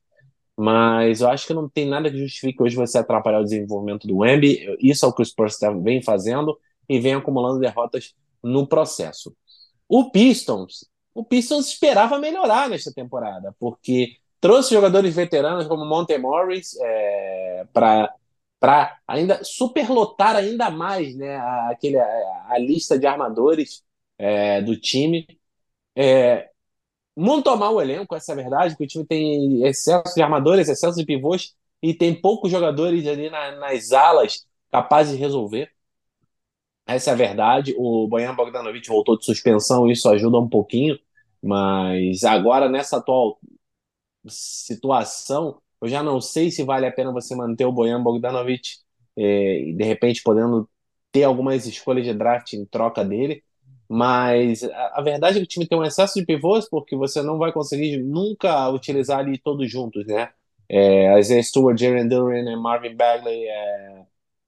[0.54, 4.18] Mas eu acho que não tem nada que justifique hoje você atrapalhar o desenvolvimento do
[4.18, 4.76] Wemby.
[4.78, 6.54] Isso é o que o Spurs vem fazendo
[6.86, 9.34] e vem acumulando derrotas no processo.
[9.88, 16.76] O Pistons, o Pistons esperava melhorar nesta temporada, porque trouxe jogadores veteranos como Monte Morris
[16.78, 18.12] é, para
[18.60, 23.83] para ainda superlotar ainda mais né, a, aquele, a, a lista de armadores
[24.18, 25.26] é, do time.
[25.96, 26.50] É,
[27.16, 30.68] montou mal o elenco, essa é a verdade, que o time tem excesso de armadores,
[30.68, 35.70] excesso de pivôs e tem poucos jogadores ali na, nas alas capazes de resolver.
[36.86, 37.74] Essa é a verdade.
[37.78, 40.98] O Bojan Bogdanovic voltou de suspensão, isso ajuda um pouquinho,
[41.42, 43.38] mas agora nessa atual
[44.28, 48.78] situação, eu já não sei se vale a pena você manter o Bojan Bogdanovic
[49.16, 50.68] é, de repente podendo
[51.12, 53.43] ter algumas escolhas de draft em troca dele.
[53.88, 57.38] Mas a, verdade é que o time tem um excesso de pivôs porque você não
[57.38, 60.32] vai conseguir nunca utilizar ali todos juntos, né?
[60.68, 64.06] É, Isaiah Stewart, Jaren Duran, é, Marvin Bagley, é,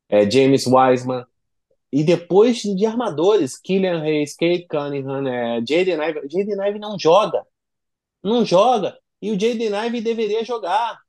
[0.09, 1.25] é, James Wiseman.
[1.93, 6.21] E depois de armadores, Killian Hayes, Kate Cunningham, é, Jaden Ive.
[6.29, 7.47] Jaden Ive não joga.
[8.23, 8.99] Não joga.
[9.23, 11.01] E o Jaden Ive deveria jogar.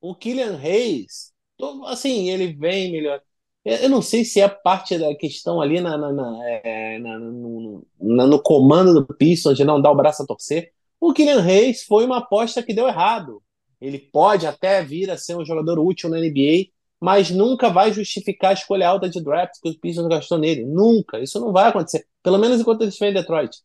[0.00, 1.32] O Killian Hayes,
[1.86, 3.22] assim, ele vem melhor.
[3.64, 7.86] Eu não sei se é parte da questão ali na, na, na, é, na no,
[8.00, 10.72] no, comando do Pistons de não dar o braço a torcer.
[11.00, 13.40] O Killian Hayes foi uma aposta que deu errado.
[13.80, 18.50] Ele pode até vir a ser um jogador útil na NBA, mas nunca vai justificar
[18.50, 20.64] a escolha alta de draft que o Pistons gastou nele.
[20.64, 21.20] Nunca.
[21.20, 22.06] Isso não vai acontecer.
[22.22, 23.58] Pelo menos enquanto ele estiver em Detroit.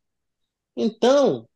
[0.75, 1.47] Então,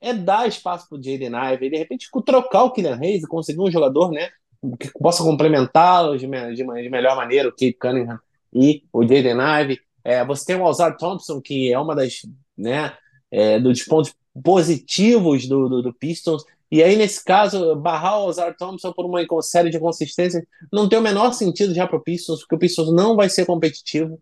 [0.00, 3.60] é dar espaço para o Jaden Ive, de repente trocar o Kylian Hayes e conseguir
[3.60, 4.30] um jogador né,
[4.78, 8.18] que possa complementá-lo de, de, de, melhor maneira, o Kate Cunningham
[8.52, 9.80] e o Jaden Ive.
[10.02, 12.22] É, você tem o Alzar Thompson, que é uma das
[12.56, 12.92] né,
[13.30, 16.44] é, dos pontos positivos do, do, do, Pistons.
[16.70, 20.98] E aí, nesse caso, barrar o Alzar Thompson por uma série de consistências não tem
[20.98, 24.20] o menor sentido já para o Pistons, porque o Pistons não vai ser competitivo,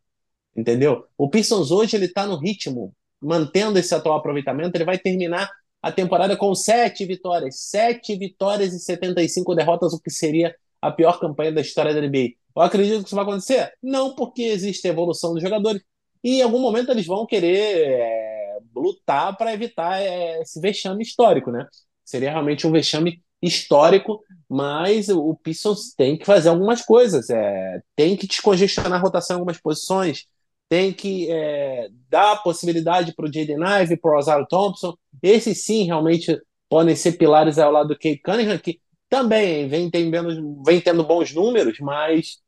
[0.57, 1.05] entendeu?
[1.17, 5.51] O Pistons hoje ele está no ritmo, mantendo esse atual aproveitamento, ele vai terminar
[5.83, 7.61] a temporada com sete vitórias.
[7.61, 12.35] Sete vitórias e 75 derrotas, o que seria a pior campanha da história da NBA.
[12.55, 13.73] Eu acredito que isso vai acontecer?
[13.83, 15.83] Não, porque existe evolução dos jogadores.
[16.23, 21.51] E em algum momento eles vão querer é, lutar para evitar é, esse vexame histórico,
[21.51, 21.67] né?
[22.05, 27.29] Seria realmente um vexame histórico, mas o Pistons tem que fazer algumas coisas.
[27.29, 30.27] É, tem que descongestionar a rotação em algumas posições,
[30.73, 34.97] tem que é, dar possibilidade para o Jaden Ive, para o Rosario Thompson.
[35.23, 40.63] Esses sim realmente podem ser pilares ao lado do Kate Cunningham, que também vem tendo,
[40.65, 42.39] vem tendo bons números, mas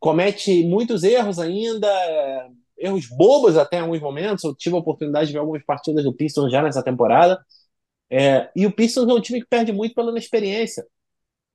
[0.00, 4.42] comete muitos erros ainda, é, erros bobos até alguns momentos.
[4.42, 7.38] Eu tive a oportunidade de ver algumas partidas do Pistons já nessa temporada.
[8.08, 10.82] É, e o Pistons é um time que perde muito pela inexperiência.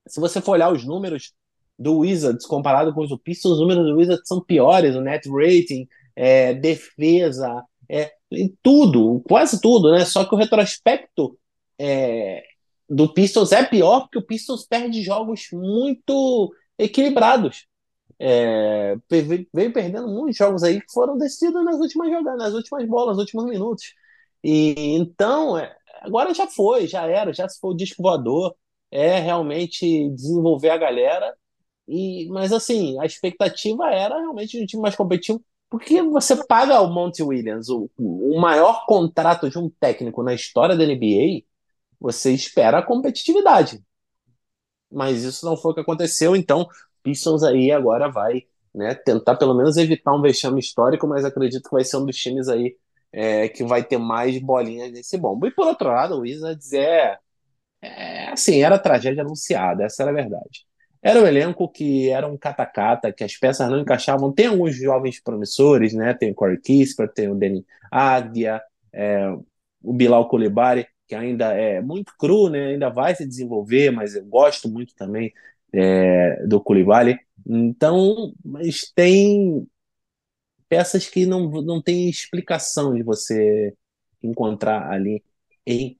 [0.07, 1.33] Se você for olhar os números
[1.79, 5.87] do Wizards comparado com os Pistons, os números do Wizards são piores, o net rating,
[6.13, 8.11] é, defesa, é,
[8.61, 10.03] tudo, quase tudo, né?
[10.03, 11.39] Só que o retrospecto
[11.79, 12.43] é,
[12.89, 17.65] do Pistons é pior porque o Pistons perde jogos muito equilibrados.
[18.21, 23.15] É, veio perdendo muitos jogos aí que foram decididos nas últimas jogadas, nas últimas bolas,
[23.15, 23.93] nos últimos minutos.
[24.43, 28.53] E então, é, agora já foi, já era, já se foi o disco voador.
[28.91, 31.33] É realmente desenvolver a galera
[31.89, 36.81] e, mas assim, a expectativa era realmente de um time mais competitivo, porque você paga
[36.81, 41.45] o Monty Williams, o, o maior contrato de um técnico na história da NBA,
[41.99, 43.83] você espera a competitividade.
[44.91, 46.67] Mas isso não foi o que aconteceu, então
[47.03, 51.75] Pistons aí agora vai né, tentar pelo menos evitar um vexame histórico, mas acredito que
[51.75, 52.75] vai ser um dos times aí
[53.11, 55.47] é, que vai ter mais bolinhas nesse bombo.
[55.47, 57.17] E por outro lado, o Wizards é,
[57.81, 60.68] é assim, era tragédia anunciada, essa era a verdade.
[61.01, 64.31] Era um elenco que era um catacata, que as peças não encaixavam.
[64.33, 66.13] Tem alguns jovens promissores, né?
[66.13, 68.61] Tem o Corey Kisper, tem o Denis Águia,
[68.93, 69.29] é,
[69.81, 72.67] o Bilal Coulibaly, que ainda é muito cru, né?
[72.67, 75.33] Ainda vai se desenvolver, mas eu gosto muito também
[75.73, 77.17] é, do Coulibaly.
[77.47, 79.65] Então, mas tem
[80.67, 83.73] peças que não, não tem explicação de você
[84.21, 85.23] encontrar ali
[85.65, 85.97] em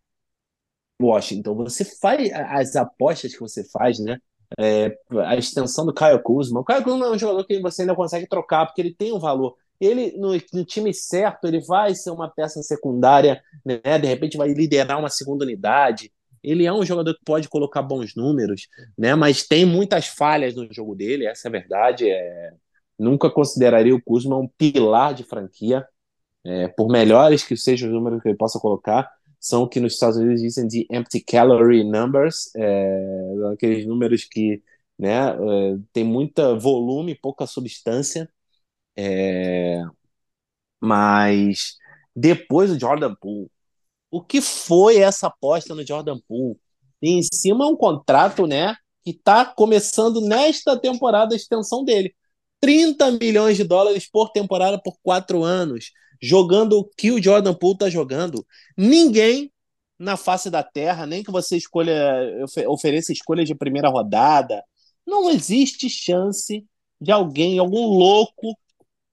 [1.02, 1.56] Washington.
[1.56, 4.20] Você faz as apostas que você faz, né?
[4.58, 6.60] É, a extensão do Caio Kuzma.
[6.60, 9.20] O Caio Kuzma é um jogador que você ainda consegue trocar, porque ele tem um
[9.20, 9.56] valor.
[9.80, 13.98] Ele, no, no, time certo, ele vai ser uma peça secundária, né?
[13.98, 16.12] de repente vai liderar uma segunda unidade.
[16.44, 19.16] Ele é um jogador que pode colocar bons números, né?
[19.16, 22.10] mas tem muitas falhas no jogo dele, essa é a verdade.
[22.10, 22.52] É...
[22.98, 25.88] Nunca consideraria o Kuzma um pilar de franquia,
[26.46, 29.10] é, por melhores que sejam os números que ele possa colocar
[29.40, 33.04] são o que nos Estados Unidos dizem de empty calorie numbers, é,
[33.54, 34.62] aqueles números que
[34.98, 38.30] né, é, tem muita volume, pouca substância,
[38.98, 39.82] é,
[40.82, 41.78] mas
[42.16, 43.50] depois do Jordan Poole,
[44.12, 46.60] o que foi essa aposta no Jordan Poole?
[47.02, 52.14] em cima um contrato, né, que está começando nesta temporada a extensão dele.
[52.60, 57.76] 30 milhões de dólares por temporada por quatro anos jogando o que o Jordan Poole
[57.76, 58.46] está jogando.
[58.78, 59.52] Ninguém
[59.98, 61.94] na face da terra, nem que você escolha
[62.68, 64.64] ofereça escolhas de primeira rodada,
[65.06, 66.66] não existe chance
[67.02, 68.58] de alguém, algum louco,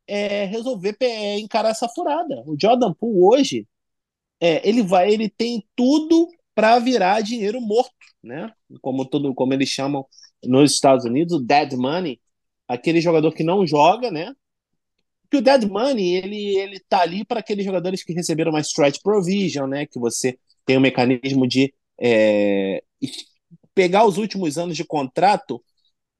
[0.07, 2.43] é, resolver é, encarar essa furada.
[2.47, 3.69] O Jordan Poole hoje,
[4.41, 7.93] é, ele vai, ele tem tudo para virar dinheiro morto,
[8.23, 8.53] né?
[8.81, 10.07] Como todo, como eles chamam
[10.45, 12.21] nos Estados Unidos, o dead money,
[12.69, 14.35] aquele jogador que não joga, né?
[15.31, 19.01] Que o Dead Money ele ele tá ali para aqueles jogadores que receberam uma stretch
[19.03, 19.87] provision, né?
[19.87, 22.83] Que você tem um mecanismo de é,
[23.75, 25.63] pegar os últimos anos de contrato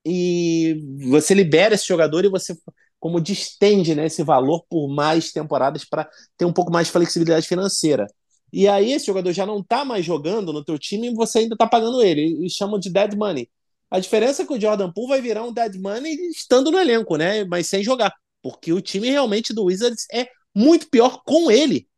[0.05, 0.81] e
[1.11, 2.57] você libera esse jogador e você
[2.99, 7.47] como distende né, esse valor por mais temporadas para ter um pouco mais de flexibilidade
[7.47, 8.07] financeira.
[8.53, 11.55] E aí esse jogador já não está mais jogando no teu time e você ainda
[11.55, 12.45] está pagando ele.
[12.45, 13.49] E chamam de dead money.
[13.91, 17.17] A diferença é que o Jordan Poole vai virar um dead money estando no elenco,
[17.17, 17.45] né?
[17.45, 18.13] Mas sem jogar
[18.47, 21.89] porque o time realmente do Wizards é muito pior com ele.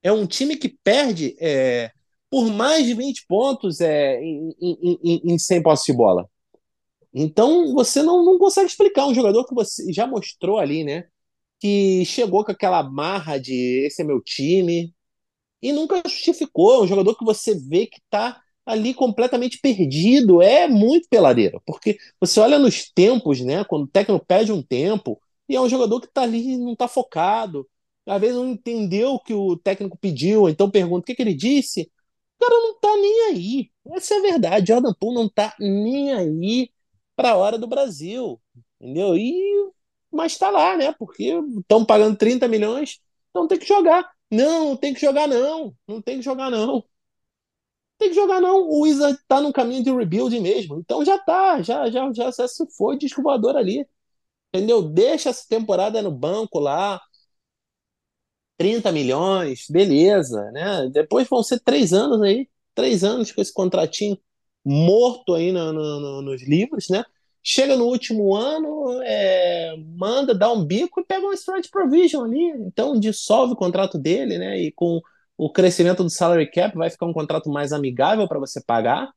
[0.00, 1.90] É um time que perde é,
[2.30, 6.30] por mais de 20 pontos é, em, em, em, em 100 postos de bola.
[7.12, 11.08] Então você não, não consegue explicar um jogador que você já mostrou ali, né?
[11.58, 14.94] Que chegou com aquela marra de esse é meu time
[15.60, 16.74] e nunca justificou.
[16.74, 20.40] É um jogador que você vê que está ali completamente perdido.
[20.40, 23.64] É muito peladeiro, porque você olha nos tempos, né?
[23.64, 26.88] Quando o técnico pede um tempo, e é um jogador que está ali, não está
[26.88, 27.68] focado.
[28.06, 31.34] Às vezes não entendeu o que o técnico pediu, então pergunta o que, que ele
[31.34, 31.90] disse.
[32.38, 33.70] O cara não está nem aí.
[33.92, 34.68] Essa é a verdade.
[34.68, 36.70] Jordan Poole não está nem aí
[37.16, 38.40] para a hora do Brasil.
[38.80, 39.16] Entendeu?
[39.16, 39.72] E
[40.12, 40.92] mas está lá, né?
[40.92, 44.10] Porque estão pagando 30 milhões, então tem que jogar.
[44.30, 45.74] Não, não tem que jogar, não.
[45.86, 46.84] Não tem que jogar, não.
[47.98, 48.68] Tem que jogar, não.
[48.68, 50.78] O Wizard tá no caminho de rebuild mesmo.
[50.78, 53.06] Então já tá, já, já, já, se foi de
[53.56, 53.86] ali.
[54.56, 54.82] Entendeu?
[54.82, 57.00] Deixa essa temporada no banco lá.
[58.56, 60.88] 30 milhões, beleza, né?
[60.90, 64.18] Depois vão ser três anos aí, três anos com esse contratinho
[64.64, 67.04] morto aí no, no, no, nos livros, né?
[67.42, 72.42] Chega no último ano, é, manda, dá um bico e pega um strike provision ali.
[72.66, 74.58] Então dissolve o contrato dele, né?
[74.60, 75.00] E com
[75.36, 79.12] o crescimento do salary cap vai ficar um contrato mais amigável para você pagar.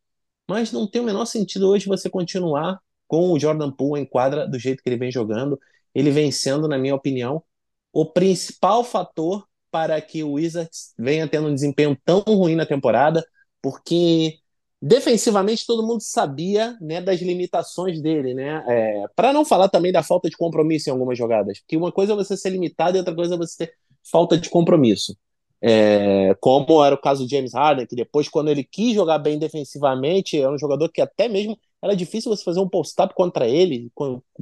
[0.48, 2.80] Mas não tem o menor sentido hoje você continuar
[3.10, 5.60] com o Jordan Poole em quadra do jeito que ele vem jogando,
[5.94, 7.44] ele vem sendo, na minha opinião,
[7.92, 13.26] o principal fator para que o Wizards venha tendo um desempenho tão ruim na temporada,
[13.62, 14.38] porque
[14.82, 18.64] defensivamente todo mundo sabia né, das limitações dele, né?
[18.68, 22.14] É, para não falar também da falta de compromisso em algumas jogadas, porque uma coisa
[22.14, 23.74] é você ser limitado e outra coisa é você ter
[24.10, 25.18] falta de compromisso.
[25.62, 29.38] É, como era o caso do James Harden, que depois, quando ele quis jogar bem
[29.40, 33.92] defensivamente, era um jogador que até mesmo era difícil você fazer um post-up contra ele,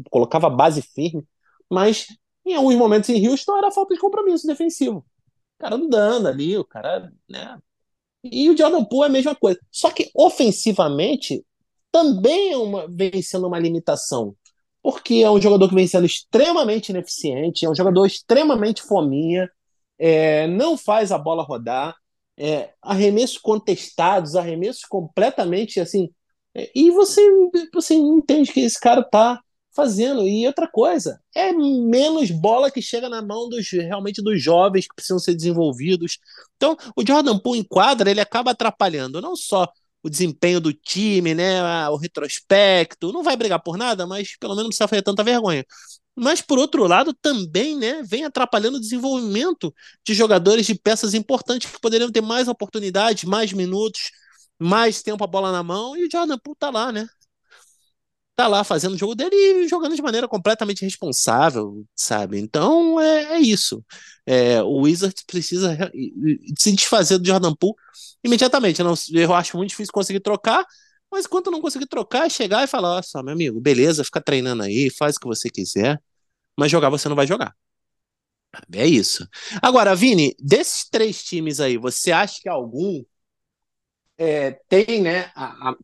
[0.10, 1.24] colocava base firme,
[1.70, 2.08] mas
[2.46, 5.00] em alguns momentos em Houston era falta de compromisso defensivo.
[5.00, 7.58] O cara andando ali, o cara, né?
[8.24, 9.60] E o Jordan Poole é a mesma coisa.
[9.72, 11.46] Só que ofensivamente
[11.92, 14.36] também é uma, vem sendo uma limitação.
[14.82, 19.50] Porque é um jogador que vem sendo extremamente ineficiente, é um jogador extremamente fominha,
[20.00, 21.96] é, não faz a bola rodar,
[22.38, 26.10] é, arremessos contestados, arremessos completamente assim
[26.76, 27.22] e você,
[27.74, 29.40] você entende que esse cara tá
[29.78, 30.28] fazendo.
[30.28, 34.96] E outra coisa, é menos bola que chega na mão dos realmente dos jovens que
[34.96, 36.18] precisam ser desenvolvidos.
[36.56, 39.68] Então, o Jordan Poole em quadra, ele acaba atrapalhando não só
[40.02, 44.64] o desempenho do time, né, o retrospecto, não vai brigar por nada, mas pelo menos
[44.64, 45.66] não precisa fazer tanta vergonha.
[46.16, 49.74] Mas por outro lado, também, né, vem atrapalhando o desenvolvimento
[50.06, 54.12] de jogadores de peças importantes que poderiam ter mais oportunidades, mais minutos,
[54.60, 57.08] mais tempo a bola na mão e o Jordan Poole tá lá, né?
[58.36, 62.38] Tá lá fazendo o jogo dele e jogando de maneira completamente responsável, sabe?
[62.40, 63.84] Então é, é isso.
[64.28, 65.76] É, o Wizards precisa
[66.58, 67.76] se desfazer do Jordan Poole
[68.24, 68.80] imediatamente.
[68.80, 70.64] Eu, não, eu acho muito difícil conseguir trocar,
[71.12, 74.22] Mas enquanto não conseguir trocar, é chegar e falar: Ó, só, meu amigo, beleza, fica
[74.22, 76.02] treinando aí, faz o que você quiser,
[76.60, 77.56] mas jogar você não vai jogar.
[78.74, 79.28] É isso.
[79.62, 83.04] Agora, Vini, desses três times aí, você acha que algum
[84.18, 85.32] é, tem, né?
[85.36, 85.76] A, a,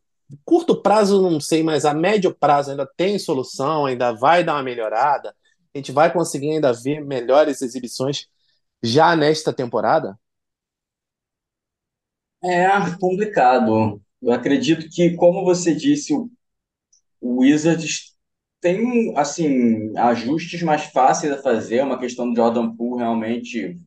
[0.43, 4.63] curto prazo, não sei, mas a médio prazo ainda tem solução, ainda vai dar uma
[4.63, 5.35] melhorada.
[5.73, 8.27] A gente vai conseguir ainda ver melhores exibições
[8.81, 10.17] já nesta temporada?
[12.43, 12.67] É
[12.99, 14.01] complicado.
[14.21, 16.29] Eu acredito que, como você disse, o,
[17.21, 18.13] Wizards
[18.61, 21.77] tem assim ajustes mais fáceis a fazer.
[21.77, 23.77] É uma questão do Jordan Poole realmente.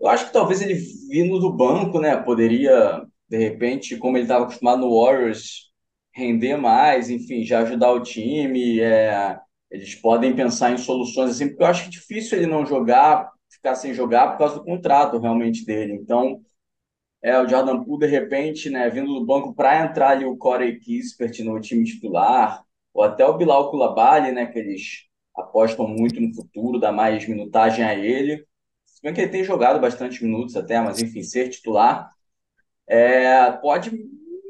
[0.00, 4.44] Eu acho que talvez ele vindo do banco, né, poderia de repente, como ele estava
[4.44, 5.70] acostumado no Warriors,
[6.12, 8.80] render mais, enfim, já ajudar o time.
[8.80, 9.38] É,
[9.70, 13.94] eles podem pensar em soluções assim, porque eu acho difícil ele não jogar, ficar sem
[13.94, 15.92] jogar por causa do contrato realmente dele.
[15.94, 16.40] Então,
[17.22, 20.78] é, o Jordan Poole, de repente, né, vindo do banco para entrar ali o Corey
[20.80, 25.06] Kispert no time titular, ou até o Bilal Coulibaly, né, que eles
[25.36, 28.44] apostam muito no futuro, dá mais minutagem a ele.
[28.84, 32.10] Se bem que ele tem jogado bastante minutos até, mas enfim, ser titular
[32.90, 33.90] é, pode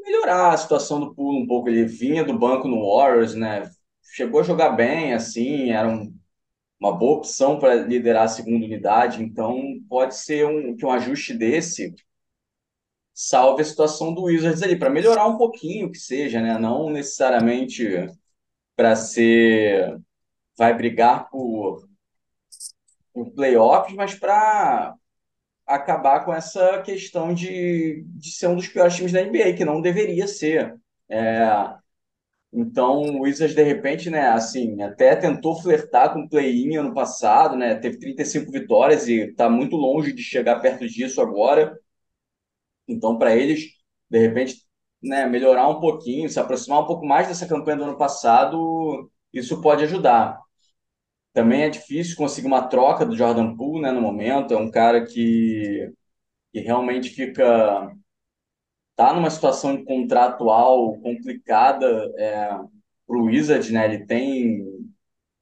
[0.03, 1.68] melhorar a situação do Poole um pouco.
[1.68, 3.70] Ele vinha do banco no Warriors, né?
[4.14, 6.12] Chegou a jogar bem, assim, era um,
[6.80, 9.22] uma boa opção para liderar a segunda unidade.
[9.22, 11.95] Então, pode ser um, que um ajuste desse
[13.12, 16.59] salve a situação do Wizards ali, para melhorar um pouquinho que seja, né?
[16.59, 18.09] Não necessariamente
[18.74, 20.01] para ser.
[20.57, 21.86] vai brigar por,
[23.12, 24.97] por playoffs, mas para
[25.75, 29.81] acabar com essa questão de, de ser um dos piores times da NBA, que não
[29.81, 30.77] deveria ser.
[31.09, 31.75] É,
[32.53, 37.57] então, o Wizards, de repente, né, assim, até tentou flertar com o play-in ano passado,
[37.57, 41.79] né, teve 35 vitórias e está muito longe de chegar perto disso agora.
[42.89, 43.66] Então, para eles,
[44.11, 44.57] de repente,
[45.03, 49.61] né, melhorar um pouquinho, se aproximar um pouco mais dessa campanha do ano passado, isso
[49.61, 50.41] pode ajudar.
[51.33, 54.55] Também é difícil conseguir uma troca do Jordan Poole, né, no momento.
[54.55, 55.93] É um cara que,
[56.53, 57.93] que realmente fica
[58.97, 62.49] tá numa situação contratual complicada é,
[63.07, 63.87] para o Wizard, né?
[63.87, 64.62] Ele tem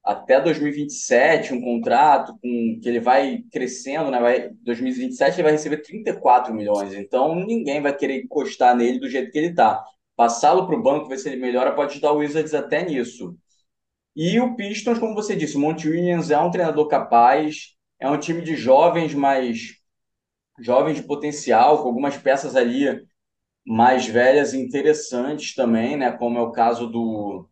[0.03, 4.19] até 2027 um contrato com que ele vai crescendo, né?
[4.19, 6.93] Vai 2027 ele vai receber 34 milhões.
[6.93, 9.83] Então ninguém vai querer encostar nele do jeito que ele tá.
[10.15, 13.35] Passá-lo para o banco, ver se ele melhora, pode ajudar o Wizards até nisso.
[14.15, 18.19] E o Pistons, como você disse, o Monte Williams é um treinador capaz, é um
[18.19, 19.75] time de jovens, mas
[20.59, 23.01] jovens de potencial, com algumas peças ali
[23.65, 26.11] mais velhas e interessantes também, né?
[26.11, 27.47] Como é o caso do,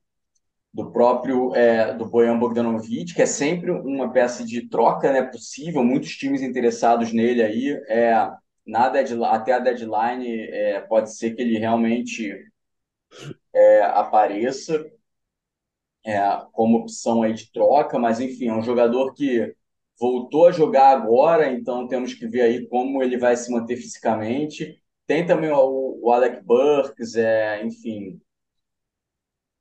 [0.73, 5.23] do próprio é, do Bojan Bogdanovic, que é sempre uma peça de troca, né?
[5.23, 7.69] Possível, muitos times interessados nele aí.
[7.87, 8.31] É,
[8.65, 12.33] na deadline, até a deadline é, pode ser que ele realmente
[13.53, 14.85] é, apareça
[16.07, 16.21] é,
[16.53, 19.53] como opção aí de troca, mas enfim, é um jogador que
[19.99, 24.81] voltou a jogar agora, então temos que ver aí como ele vai se manter fisicamente.
[25.05, 28.21] Tem também o, o Alec Burks, é, enfim,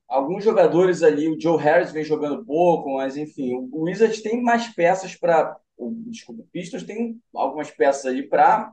[0.09, 4.69] alguns jogadores ali, o Joe Harris vem jogando pouco, mas enfim, o Wizards tem mais
[4.69, 5.57] peças para,
[6.07, 8.73] desculpa, o Pistons tem algumas peças ali para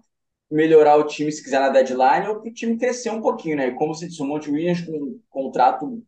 [0.52, 3.72] melhorar o time se quiser na deadline ou para o time crescer um pouquinho, né?
[3.72, 6.04] Como se disse, o Monte Williams com um contrato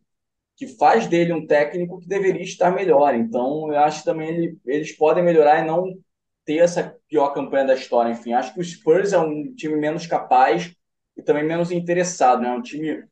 [0.56, 3.14] que faz dele um técnico que deveria estar melhor.
[3.14, 5.86] Então, eu acho que também ele, eles podem melhorar e não
[6.44, 8.10] ter essa pior campanha da história.
[8.10, 10.74] Enfim, acho que o Spurs é um time menos capaz
[11.16, 12.40] e também menos interessado.
[12.42, 12.48] Né?
[12.48, 13.04] É um time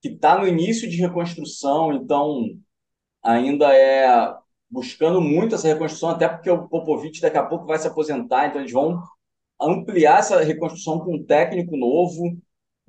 [0.00, 2.46] que está no início de reconstrução, então
[3.22, 4.34] ainda é
[4.70, 8.60] buscando muito essa reconstrução, até porque o Popovich daqui a pouco vai se aposentar, então
[8.60, 9.00] eles vão
[9.60, 12.36] ampliar essa reconstrução com um técnico novo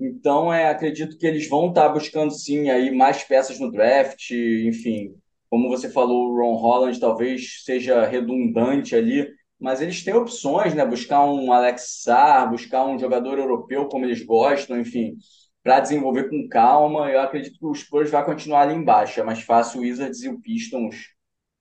[0.05, 5.15] então, é, acredito que eles vão estar buscando sim aí mais peças no draft, enfim,
[5.49, 9.29] como você falou, o Ron Holland talvez seja redundante ali,
[9.59, 10.83] mas eles têm opções, né?
[10.85, 15.15] Buscar um Alex Sarr, buscar um jogador europeu como eles gostam, enfim,
[15.63, 17.09] para desenvolver com calma.
[17.11, 19.19] Eu acredito que o Spurs vai continuar ali embaixo.
[19.19, 20.95] É mais fácil o Wizards e o Pistons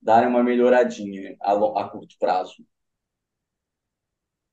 [0.01, 2.55] darem uma melhoradinha a, a curto prazo.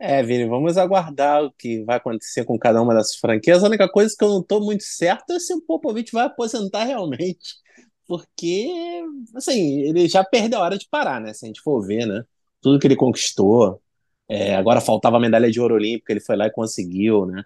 [0.01, 3.63] É, Vini, vamos aguardar o que vai acontecer com cada uma dessas franquias.
[3.63, 6.85] A única coisa que eu não estou muito certo é se o Popovich vai aposentar
[6.85, 7.55] realmente.
[8.07, 9.03] Porque,
[9.35, 11.33] assim, ele já perdeu a hora de parar, né?
[11.33, 12.23] Se a gente for ver, né?
[12.61, 13.81] Tudo que ele conquistou.
[14.29, 17.43] É, agora faltava a medalha de ouro olímpica, ele foi lá e conseguiu, né?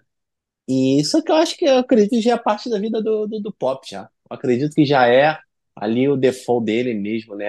[0.68, 3.26] E isso que eu acho que eu acredito que já é parte da vida do,
[3.26, 4.02] do, do Pop, já.
[4.30, 5.38] Eu acredito que já é
[5.76, 7.46] ali o default dele mesmo, né?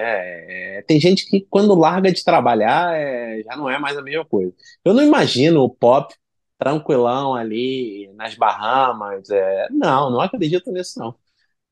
[0.78, 4.24] É, tem gente que quando larga de trabalhar é, já não é mais a mesma
[4.24, 4.52] coisa.
[4.84, 6.14] Eu não imagino o Pop
[6.58, 9.30] tranquilão ali nas Bahamas.
[9.30, 9.68] É...
[9.70, 11.08] Não, não acredito nisso, não.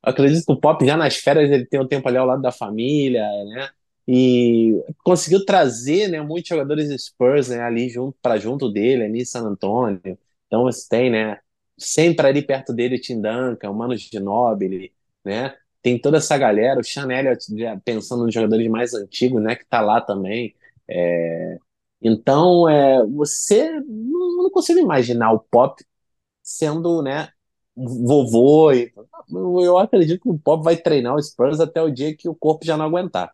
[0.05, 2.42] Eu acredito que o Pop já nas férias ele tem um tempo ali ao lado
[2.42, 3.70] da família, né?
[4.07, 9.24] E conseguiu trazer, né, muitos jogadores Spurs, né, ali junto para junto dele, ali em
[9.24, 10.00] San Antonio.
[10.46, 11.40] Então você tem, né,
[11.78, 14.92] sempre ali perto dele o Tim Duncan, o Mano Ginobili,
[15.24, 15.57] né?
[15.85, 17.47] Tem toda essa galera, o Elliott,
[17.85, 20.55] pensando nos jogadores mais antigos, né, que tá lá também.
[20.89, 21.59] É...
[22.01, 25.85] Então, é, você não, não consigo imaginar o Pop
[26.43, 27.28] sendo, né,
[27.76, 28.72] vovô.
[28.72, 28.91] E...
[29.62, 32.64] Eu acredito que o Pop vai treinar o Spurs até o dia que o corpo
[32.64, 33.30] já não aguentar.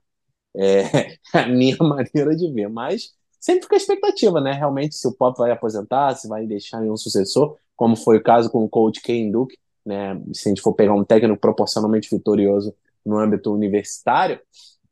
[0.57, 2.68] É a minha maneira de ver.
[2.68, 4.53] Mas sempre fica a expectativa, né?
[4.55, 8.22] Realmente, se o Pop vai aposentar, se vai deixar em um sucessor, como foi o
[8.24, 10.20] caso com o coach Ken Duke, né?
[10.32, 12.74] Se a gente for pegar um técnico proporcionalmente vitorioso
[13.04, 14.40] no âmbito universitário.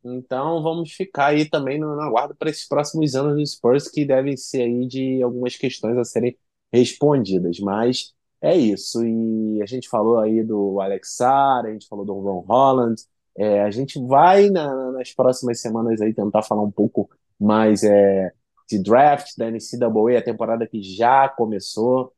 [0.03, 4.05] Então vamos ficar aí também no, no aguardo para esses próximos anos do Spurs, que
[4.05, 6.37] devem ser aí de algumas questões a serem
[6.71, 7.59] respondidas.
[7.59, 9.05] Mas é isso.
[9.05, 13.01] E a gente falou aí do Alex Sara, a gente falou do Ron Holland.
[13.37, 17.09] É, a gente vai na, nas próximas semanas aí tentar falar um pouco
[17.39, 18.31] mais é,
[18.69, 22.13] de draft da NCAA, a temporada que já começou.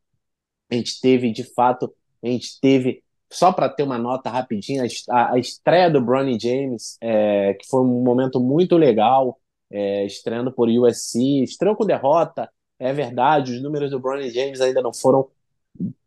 [0.69, 1.93] A gente teve, de fato,
[2.24, 6.97] a gente teve, só para ter uma nota rapidinha, a, a estreia do Bronny James,
[7.01, 12.91] é, que foi um momento muito legal, é, estreando por USC, estreou com derrota, é
[12.93, 15.28] verdade, os números do Bronny James ainda não foram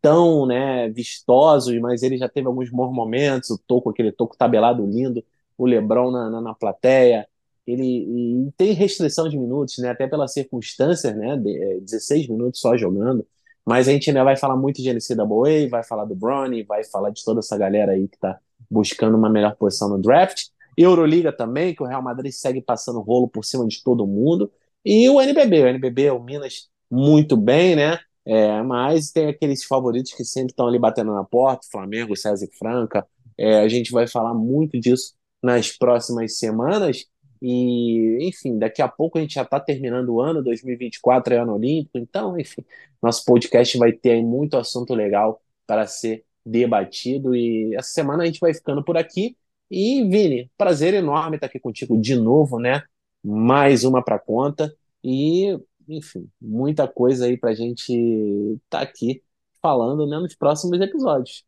[0.01, 4.85] tão né, vistosos, mas ele já teve alguns bons momentos, o toco, aquele toco tabelado
[4.85, 5.23] lindo,
[5.57, 7.27] o Lebron na, na, na plateia,
[7.65, 12.77] ele tem restrição de minutos, né, até pelas circunstâncias, né, de, 16 é, minutos só
[12.77, 13.25] jogando,
[13.65, 17.09] mas a gente ainda vai falar muito de NCAA, vai falar do Bronny, vai falar
[17.09, 18.39] de toda essa galera aí que está
[18.69, 20.47] buscando uma melhor posição no draft,
[20.77, 24.51] Euroliga também, que o Real Madrid segue passando rolo por cima de todo mundo,
[24.83, 30.11] e o NBB, o NBB, o Minas muito bem, né, é, mas tem aqueles favoritos
[30.13, 33.05] que sempre estão ali batendo na porta, Flamengo, César e Franca.
[33.37, 35.13] É, a gente vai falar muito disso
[35.43, 37.05] nas próximas semanas.
[37.41, 41.55] E, enfim, daqui a pouco a gente já está terminando o ano, 2024 é ano
[41.55, 42.63] olímpico, então, enfim,
[43.01, 47.35] nosso podcast vai ter muito assunto legal para ser debatido.
[47.35, 49.37] E essa semana a gente vai ficando por aqui.
[49.69, 52.83] E, Vini, prazer enorme estar aqui contigo de novo, né?
[53.23, 54.73] Mais uma para conta.
[55.03, 55.57] E
[55.87, 59.23] enfim, muita coisa aí para a gente estar tá aqui
[59.61, 61.45] falando né, nos próximos episódios.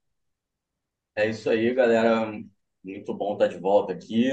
[1.15, 2.31] É isso aí, galera.
[2.83, 4.29] Muito bom estar de volta aqui.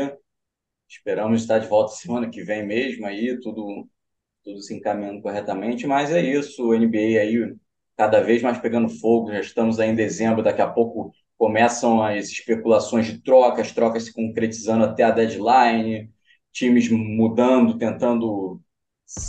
[0.96, 3.88] Esperamos estar de volta semana que vem mesmo aí, tudo,
[4.44, 7.54] tudo se encaminhando corretamente, mas é isso, o NBA aí
[7.96, 12.28] cada vez mais pegando fogo, já estamos aí em dezembro, daqui a pouco começam as
[12.28, 16.10] especulações de trocas, trocas se concretizando até a deadline,
[16.52, 18.60] times mudando, tentando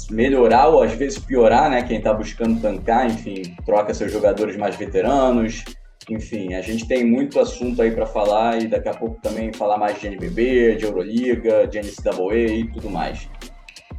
[0.09, 1.83] melhorar ou às vezes piorar, né?
[1.83, 5.63] Quem está buscando tancar, enfim, troca seus jogadores mais veteranos.
[6.09, 9.77] Enfim, a gente tem muito assunto aí para falar e daqui a pouco também falar
[9.77, 13.27] mais de NBB, de Euroliga, de NCAA e tudo mais.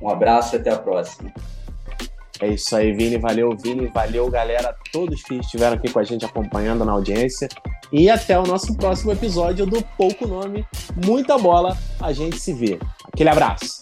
[0.01, 1.33] Um abraço e até a próxima.
[2.41, 3.19] É isso aí, Vini.
[3.19, 3.89] Valeu, Vini.
[3.89, 4.75] Valeu, galera.
[4.93, 7.49] Todos que estiveram aqui com a gente acompanhando na audiência.
[7.93, 10.67] E até o nosso próximo episódio do Pouco Nome,
[11.05, 11.77] Muita Bola.
[12.01, 12.79] A gente se vê.
[13.13, 13.81] Aquele abraço.